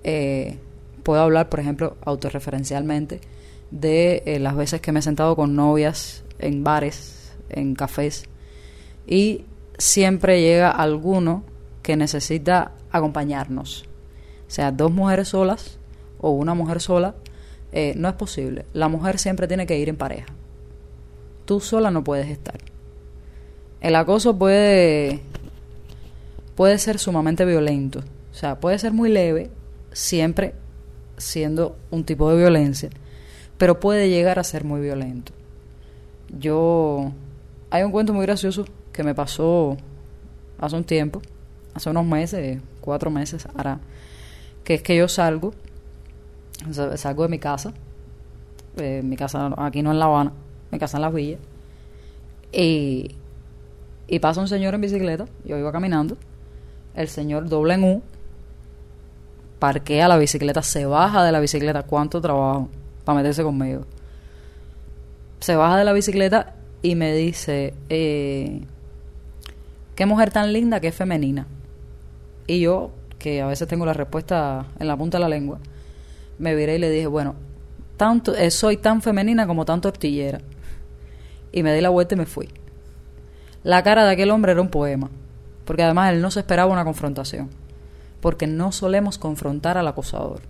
Eh, 0.05 0.59
puedo 1.03 1.21
hablar, 1.21 1.49
por 1.49 1.61
ejemplo, 1.61 1.97
autorreferencialmente, 2.05 3.21
de 3.71 4.23
eh, 4.27 4.39
las 4.39 4.57
veces 4.57 4.81
que 4.81 4.93
me 4.93 5.01
he 5.01 5.03
sentado 5.03 5.37
con 5.37 5.55
novias 5.55 6.25
en 6.39 6.65
bares, 6.65 7.33
en 7.51 7.75
cafés, 7.75 8.25
y 9.07 9.45
siempre 9.79 10.41
llega 10.41 10.71
alguno 10.71 11.45
que 11.83 11.97
necesita 11.97 12.73
acompañarnos. 12.91 13.85
O 14.47 14.51
sea, 14.51 14.73
dos 14.73 14.91
mujeres 14.91 15.29
solas 15.29 15.79
o 16.19 16.31
una 16.31 16.55
mujer 16.55 16.81
sola, 16.81 17.15
no 17.97 18.09
es 18.09 18.15
posible. 18.15 18.65
La 18.73 18.89
mujer 18.89 19.19
siempre 19.19 19.47
tiene 19.47 19.67
que 19.67 19.79
ir 19.79 19.89
en 19.89 19.97
pareja 19.97 20.27
tú 21.49 21.61
sola 21.61 21.91
no 21.91 22.05
puedes 22.05 22.29
estar. 22.29 22.59
El 23.81 23.97
acoso 23.97 24.39
puede, 24.39 25.21
puede 26.55 26.77
ser 26.77 26.99
sumamente 26.99 27.47
violento. 27.47 28.01
O 28.31 28.35
sea, 28.35 28.61
puede 28.61 28.79
ser 28.79 28.93
muy 28.93 29.09
leve, 29.09 29.51
siempre 29.91 30.55
siendo 31.17 31.75
un 31.91 32.05
tipo 32.05 32.31
de 32.31 32.37
violencia, 32.37 32.91
pero 33.57 33.81
puede 33.81 34.11
llegar 34.11 34.39
a 34.39 34.45
ser 34.45 34.63
muy 34.65 34.83
violento. 34.83 35.33
Yo... 36.39 37.13
Hay 37.71 37.83
un 37.83 37.93
cuento 37.93 38.13
muy 38.13 38.27
gracioso 38.27 38.67
que 38.93 39.03
me 39.03 39.15
pasó 39.15 39.77
hace 40.59 40.77
un 40.77 40.85
tiempo, 40.85 41.23
hace 41.73 41.89
unos 41.89 42.05
meses, 42.05 42.61
cuatro 42.81 43.11
meses 43.11 43.47
hará, 43.55 43.81
que 44.65 44.75
es 44.75 44.83
que 44.83 44.97
yo 44.97 45.07
salgo, 45.09 45.53
salgo 46.97 47.23
de 47.25 47.29
mi 47.29 47.39
casa, 47.39 47.75
eh, 48.77 49.03
mi 49.05 49.17
casa 49.17 49.55
aquí 49.59 49.83
no 49.83 49.93
en 49.93 49.99
La 49.99 50.07
Habana, 50.07 50.33
me 50.71 50.79
casa 50.79 50.99
en 50.99 51.03
las 51.03 51.13
villas. 51.13 51.41
Y, 52.53 53.15
y 54.07 54.19
pasa 54.21 54.41
un 54.41 54.49
señor 54.49 54.75
en 54.75 54.81
bicicleta, 54.81 55.27
yo 55.45 55.59
iba 55.59 55.71
caminando, 55.71 56.17
el 56.95 57.09
señor 57.09 57.49
doble 57.49 57.75
en 57.75 57.85
U, 57.85 58.03
parquea 59.59 60.09
la 60.09 60.17
bicicleta, 60.17 60.63
se 60.63 60.87
baja 60.87 61.23
de 61.25 61.33
la 61.33 61.41
bicicleta, 61.41 61.83
cuánto 61.83 62.21
trabajo 62.21 62.69
para 63.05 63.19
meterse 63.19 63.43
conmigo. 63.43 63.85
Se 65.41 65.57
baja 65.57 65.77
de 65.77 65.85
la 65.85 65.93
bicicleta 65.93 66.55
y 66.83 66.95
me 66.95 67.15
dice, 67.15 67.75
eh, 67.89 68.63
qué 69.95 70.07
mujer 70.07 70.31
tan 70.31 70.53
linda 70.53 70.81
que 70.81 70.89
es 70.89 70.95
femenina. 70.95 71.47
Y 72.47 72.61
yo, 72.61 72.91
que 73.19 73.43
a 73.43 73.47
veces 73.47 73.69
tengo 73.69 73.85
la 73.85 73.93
respuesta 73.93 74.67
en 74.79 74.89
la 74.89 74.97
punta 74.97 75.19
de 75.19 75.23
la 75.23 75.29
lengua, 75.29 75.59
me 76.39 76.55
viré 76.55 76.77
y 76.77 76.79
le 76.79 76.91
dije, 76.91 77.07
bueno, 77.07 77.35
tanto, 77.97 78.35
eh, 78.35 78.51
soy 78.51 78.79
tan 78.79 79.03
femenina 79.03 79.47
como 79.47 79.65
tan 79.65 79.81
tortillera 79.81 80.41
y 81.53 81.63
me 81.63 81.75
di 81.75 81.81
la 81.81 81.89
vuelta 81.89 82.15
y 82.15 82.19
me 82.19 82.27
fui. 82.27 82.49
La 83.65 83.83
cara 83.83 84.05
de 84.05 84.13
aquel 84.13 84.31
hombre 84.31 84.53
era 84.53 84.61
un 84.61 84.69
poema, 84.69 85.11
porque 85.65 85.83
además 85.83 86.13
él 86.13 86.23
no 86.23 86.31
se 86.31 86.41
esperaba 86.41 86.73
una 86.73 86.85
confrontación, 86.85 87.51
porque 88.21 88.47
no 88.47 88.73
solemos 88.73 89.19
confrontar 89.19 89.77
al 89.77 89.89
acosador. 89.89 90.41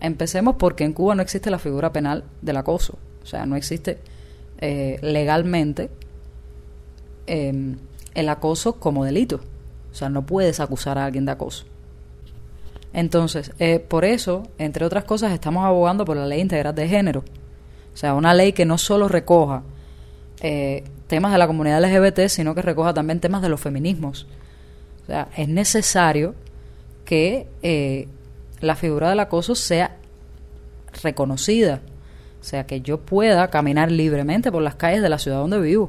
Empecemos 0.00 0.56
porque 0.56 0.84
en 0.84 0.92
Cuba 0.92 1.14
no 1.14 1.22
existe 1.22 1.50
la 1.50 1.58
figura 1.58 1.92
penal 1.92 2.24
del 2.42 2.56
acoso, 2.56 2.98
o 3.22 3.26
sea, 3.26 3.46
no 3.46 3.56
existe 3.56 3.98
eh, 4.58 4.98
legalmente 5.00 5.90
em, 7.26 7.76
el 8.14 8.28
acoso 8.28 8.74
como 8.74 9.04
delito, 9.04 9.40
o 9.90 9.94
sea, 9.94 10.08
no 10.08 10.26
puedes 10.26 10.60
acusar 10.60 10.98
a 10.98 11.06
alguien 11.06 11.24
de 11.24 11.32
acoso. 11.32 11.64
Entonces, 12.92 13.52
eh, 13.58 13.80
por 13.80 14.04
eso, 14.04 14.44
entre 14.58 14.84
otras 14.84 15.04
cosas, 15.04 15.32
estamos 15.32 15.64
abogando 15.64 16.04
por 16.04 16.16
la 16.16 16.26
ley 16.26 16.40
integral 16.40 16.74
de 16.74 16.86
género, 16.86 17.24
o 17.94 17.96
sea, 17.96 18.14
una 18.14 18.34
ley 18.34 18.52
que 18.52 18.64
no 18.64 18.76
solo 18.76 19.08
recoja 19.08 19.62
eh, 20.40 20.84
temas 21.06 21.32
de 21.32 21.38
la 21.38 21.46
comunidad 21.46 21.82
LGBT, 21.82 22.28
sino 22.28 22.54
que 22.54 22.62
recoja 22.62 22.92
también 22.92 23.20
temas 23.20 23.40
de 23.40 23.48
los 23.48 23.60
feminismos. 23.60 24.26
O 25.04 25.06
sea, 25.06 25.28
es 25.36 25.48
necesario 25.48 26.34
que 27.04 27.46
eh, 27.62 28.08
la 28.60 28.74
figura 28.74 29.10
del 29.10 29.20
acoso 29.20 29.54
sea 29.54 29.96
reconocida. 31.02 31.82
O 32.40 32.44
sea, 32.44 32.66
que 32.66 32.80
yo 32.80 32.98
pueda 33.00 33.48
caminar 33.48 33.90
libremente 33.90 34.50
por 34.50 34.62
las 34.62 34.74
calles 34.74 35.02
de 35.02 35.08
la 35.08 35.18
ciudad 35.18 35.38
donde 35.38 35.60
vivo. 35.60 35.88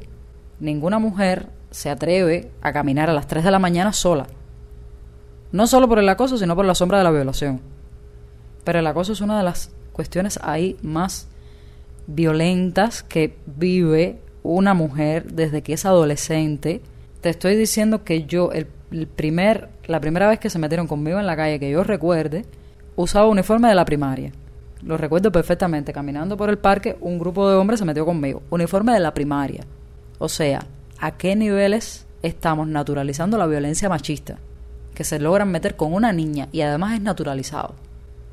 Ninguna 0.60 1.00
mujer 1.00 1.48
se 1.72 1.90
atreve 1.90 2.52
a 2.62 2.72
caminar 2.72 3.10
a 3.10 3.14
las 3.14 3.28
3 3.28 3.44
de 3.44 3.52
la 3.52 3.60
mañana 3.60 3.94
sola. 3.94 4.28
No 5.52 5.68
solo 5.68 5.90
por 5.90 6.00
el 6.00 6.08
acoso, 6.08 6.38
sino 6.38 6.56
por 6.56 6.66
la 6.66 6.76
sombra 6.76 7.00
de 7.00 7.04
la 7.04 7.12
violación. 7.12 7.62
Pero 8.64 8.80
el 8.80 8.88
acoso 8.88 9.14
es 9.14 9.22
una 9.22 9.38
de 9.38 9.44
las 9.44 9.72
cuestiones 9.92 10.40
hay 10.42 10.78
más 10.82 11.28
violentas 12.08 13.04
que 13.04 13.38
vive 13.46 14.20
una 14.44 14.74
mujer 14.74 15.32
desde 15.32 15.62
que 15.62 15.74
es 15.74 15.86
adolescente. 15.86 16.82
Te 17.22 17.30
estoy 17.30 17.56
diciendo 17.56 18.04
que 18.04 18.26
yo, 18.26 18.52
el, 18.52 18.68
primer, 19.08 19.70
la 19.88 20.00
primera 20.00 20.28
vez 20.28 20.40
que 20.40 20.50
se 20.50 20.60
metieron 20.60 20.88
conmigo 20.88 21.20
en 21.20 21.26
la 21.26 21.36
calle, 21.36 21.60
que 21.60 21.72
yo 21.72 21.84
recuerde, 21.84 22.46
usaba 22.96 23.28
uniforme 23.28 23.70
de 23.70 23.76
la 23.76 23.86
primaria. 23.86 24.32
Lo 24.84 24.98
recuerdo 24.98 25.32
perfectamente. 25.32 25.94
Caminando 25.94 26.38
por 26.38 26.50
el 26.50 26.58
parque, 26.58 26.96
un 27.02 27.18
grupo 27.18 27.50
de 27.50 27.56
hombres 27.56 27.80
se 27.80 27.86
metió 27.86 28.06
conmigo. 28.06 28.44
Uniforme 28.52 28.94
de 28.94 29.00
la 29.00 29.14
primaria. 29.14 29.66
O 30.20 30.30
sea, 30.30 30.66
¿a 31.00 31.18
qué 31.18 31.36
niveles 31.36 32.06
estamos 32.22 32.68
naturalizando 32.68 33.38
la 33.38 33.48
violencia 33.48 33.90
machista? 33.90 34.38
Que 34.94 35.04
se 35.04 35.20
logran 35.20 35.50
meter 35.50 35.76
con 35.76 35.94
una 35.94 36.14
niña 36.14 36.50
y 36.52 36.62
además 36.62 36.94
es 36.94 37.02
naturalizado. 37.02 37.74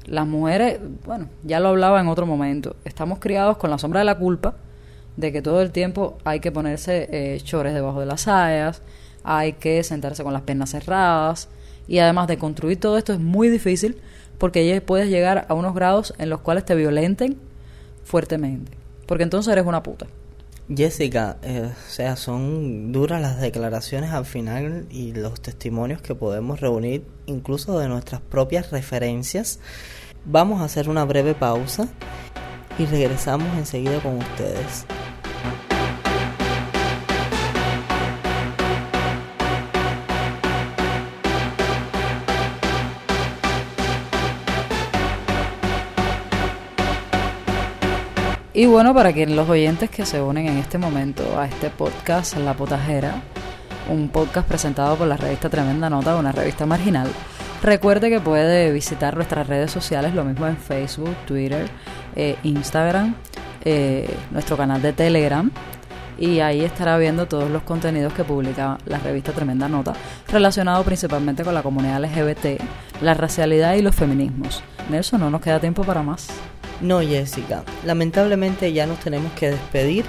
Las 0.06 0.26
mujeres, 0.26 0.80
bueno, 1.04 1.28
ya 1.44 1.60
lo 1.60 1.68
hablaba 1.68 2.00
en 2.00 2.08
otro 2.08 2.26
momento, 2.26 2.76
estamos 2.84 3.18
criados 3.20 3.56
con 3.56 3.70
la 3.70 3.78
sombra 3.78 4.00
de 4.00 4.06
la 4.06 4.18
culpa 4.18 4.56
de 5.16 5.32
que 5.32 5.42
todo 5.42 5.62
el 5.62 5.70
tiempo 5.70 6.18
hay 6.24 6.40
que 6.40 6.50
ponerse 6.50 7.08
eh, 7.12 7.40
chores 7.40 7.74
debajo 7.74 8.00
de 8.00 8.06
las 8.06 8.22
sayas, 8.22 8.82
hay 9.22 9.54
que 9.54 9.82
sentarse 9.84 10.24
con 10.24 10.32
las 10.32 10.42
piernas 10.42 10.70
cerradas 10.70 11.48
y 11.86 11.98
además 11.98 12.26
de 12.26 12.38
construir 12.38 12.80
todo 12.80 12.98
esto 12.98 13.12
es 13.12 13.20
muy 13.20 13.48
difícil 13.48 14.00
porque 14.38 14.66
ya 14.66 14.80
puedes 14.80 15.08
llegar 15.08 15.46
a 15.48 15.54
unos 15.54 15.74
grados 15.74 16.14
en 16.18 16.30
los 16.30 16.40
cuales 16.40 16.64
te 16.64 16.74
violenten 16.74 17.38
fuertemente, 18.02 18.72
porque 19.06 19.22
entonces 19.22 19.52
eres 19.52 19.66
una 19.66 19.82
puta. 19.82 20.06
Jessica, 20.68 21.38
eh, 21.42 21.70
o 21.70 21.90
sea, 21.90 22.16
son 22.16 22.92
duras 22.92 23.20
las 23.20 23.40
declaraciones 23.40 24.12
al 24.12 24.24
final 24.24 24.86
y 24.90 25.12
los 25.12 25.40
testimonios 25.40 26.00
que 26.02 26.14
podemos 26.14 26.60
reunir, 26.60 27.04
incluso 27.26 27.78
de 27.78 27.88
nuestras 27.88 28.20
propias 28.20 28.70
referencias. 28.70 29.58
Vamos 30.24 30.60
a 30.60 30.64
hacer 30.64 30.88
una 30.88 31.04
breve 31.04 31.34
pausa 31.34 31.88
y 32.78 32.86
regresamos 32.86 33.48
enseguida 33.58 34.00
con 34.00 34.18
ustedes. 34.18 34.86
Y 48.54 48.66
bueno, 48.66 48.92
para 48.92 49.14
quienes 49.14 49.34
los 49.34 49.48
oyentes 49.48 49.88
que 49.88 50.04
se 50.04 50.20
unen 50.20 50.46
en 50.46 50.58
este 50.58 50.76
momento 50.76 51.40
a 51.40 51.46
este 51.46 51.70
podcast 51.70 52.36
La 52.36 52.52
Potajera, 52.52 53.22
un 53.88 54.10
podcast 54.10 54.46
presentado 54.46 54.94
por 54.96 55.06
la 55.06 55.16
revista 55.16 55.48
Tremenda 55.48 55.88
Nota, 55.88 56.16
una 56.16 56.32
revista 56.32 56.66
marginal, 56.66 57.08
recuerde 57.62 58.10
que 58.10 58.20
puede 58.20 58.70
visitar 58.70 59.16
nuestras 59.16 59.46
redes 59.46 59.70
sociales, 59.70 60.14
lo 60.14 60.22
mismo 60.24 60.46
en 60.46 60.58
Facebook, 60.58 61.16
Twitter, 61.26 61.66
eh, 62.14 62.36
Instagram, 62.42 63.14
eh, 63.64 64.14
nuestro 64.32 64.58
canal 64.58 64.82
de 64.82 64.92
Telegram, 64.92 65.50
y 66.18 66.40
ahí 66.40 66.62
estará 66.62 66.98
viendo 66.98 67.26
todos 67.26 67.50
los 67.50 67.62
contenidos 67.62 68.12
que 68.12 68.22
publica 68.22 68.76
la 68.84 68.98
revista 68.98 69.32
Tremenda 69.32 69.66
Nota, 69.66 69.94
relacionado 70.28 70.84
principalmente 70.84 71.42
con 71.42 71.54
la 71.54 71.62
comunidad 71.62 72.04
LGBT, 72.04 72.60
la 73.00 73.14
racialidad 73.14 73.76
y 73.76 73.82
los 73.82 73.96
feminismos. 73.96 74.62
Nelson, 74.90 75.20
no 75.20 75.30
nos 75.30 75.40
queda 75.40 75.60
tiempo 75.60 75.84
para 75.84 76.02
más. 76.02 76.28
No, 76.80 77.00
Jessica, 77.00 77.62
lamentablemente 77.84 78.72
ya 78.72 78.86
nos 78.86 78.98
tenemos 78.98 79.32
que 79.34 79.50
despedir, 79.50 80.04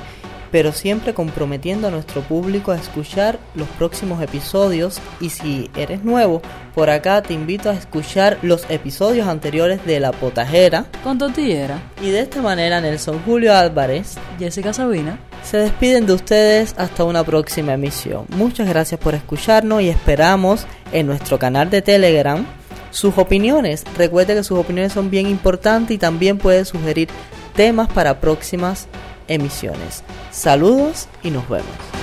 pero 0.52 0.72
siempre 0.72 1.14
comprometiendo 1.14 1.88
a 1.88 1.92
nuestro 1.92 2.22
público 2.22 2.72
a 2.72 2.76
escuchar 2.76 3.40
los 3.56 3.68
próximos 3.70 4.22
episodios. 4.22 5.00
Y 5.20 5.30
si 5.30 5.70
eres 5.76 6.04
nuevo, 6.04 6.42
por 6.76 6.90
acá 6.90 7.22
te 7.22 7.34
invito 7.34 7.70
a 7.70 7.74
escuchar 7.74 8.38
los 8.42 8.70
episodios 8.70 9.28
anteriores 9.28 9.86
de 9.86 10.00
La 10.00 10.12
Potajera. 10.12 10.86
Con 11.04 11.18
Tortillera 11.18 11.80
y 12.02 12.10
de 12.12 12.20
esta 12.20 12.42
manera 12.42 12.82
Nelson 12.82 13.20
Julio 13.24 13.56
Álvarez, 13.56 14.16
Jessica 14.38 14.74
Sabina. 14.74 15.18
se 15.44 15.58
despiden 15.58 16.06
de 16.06 16.14
ustedes. 16.14 16.76
Hasta 16.78 17.04
una 17.04 17.24
próxima 17.24 17.74
emisión. 17.74 18.26
Muchas 18.30 18.68
gracias 18.70 19.00
por 19.00 19.16
escucharnos 19.16 19.82
y 19.82 19.90
esperamos 19.90 20.66
en 20.92 21.08
nuestro 21.08 21.38
canal 21.40 21.70
de 21.72 21.82
Telegram 21.82 22.46
sus 22.94 23.18
opiniones. 23.18 23.84
Recuerde 23.98 24.36
que 24.36 24.44
sus 24.44 24.58
opiniones 24.58 24.94
son 24.94 25.10
bien 25.10 25.28
importantes 25.28 25.94
y 25.94 25.98
también 25.98 26.38
puede 26.38 26.64
sugerir 26.64 27.10
temas 27.56 27.92
para 27.92 28.22
próximas 28.22 28.88
emisiones. 29.28 30.04
Saludos 30.32 31.08
y 31.24 31.32
nos 31.32 31.48
vemos. 31.50 32.03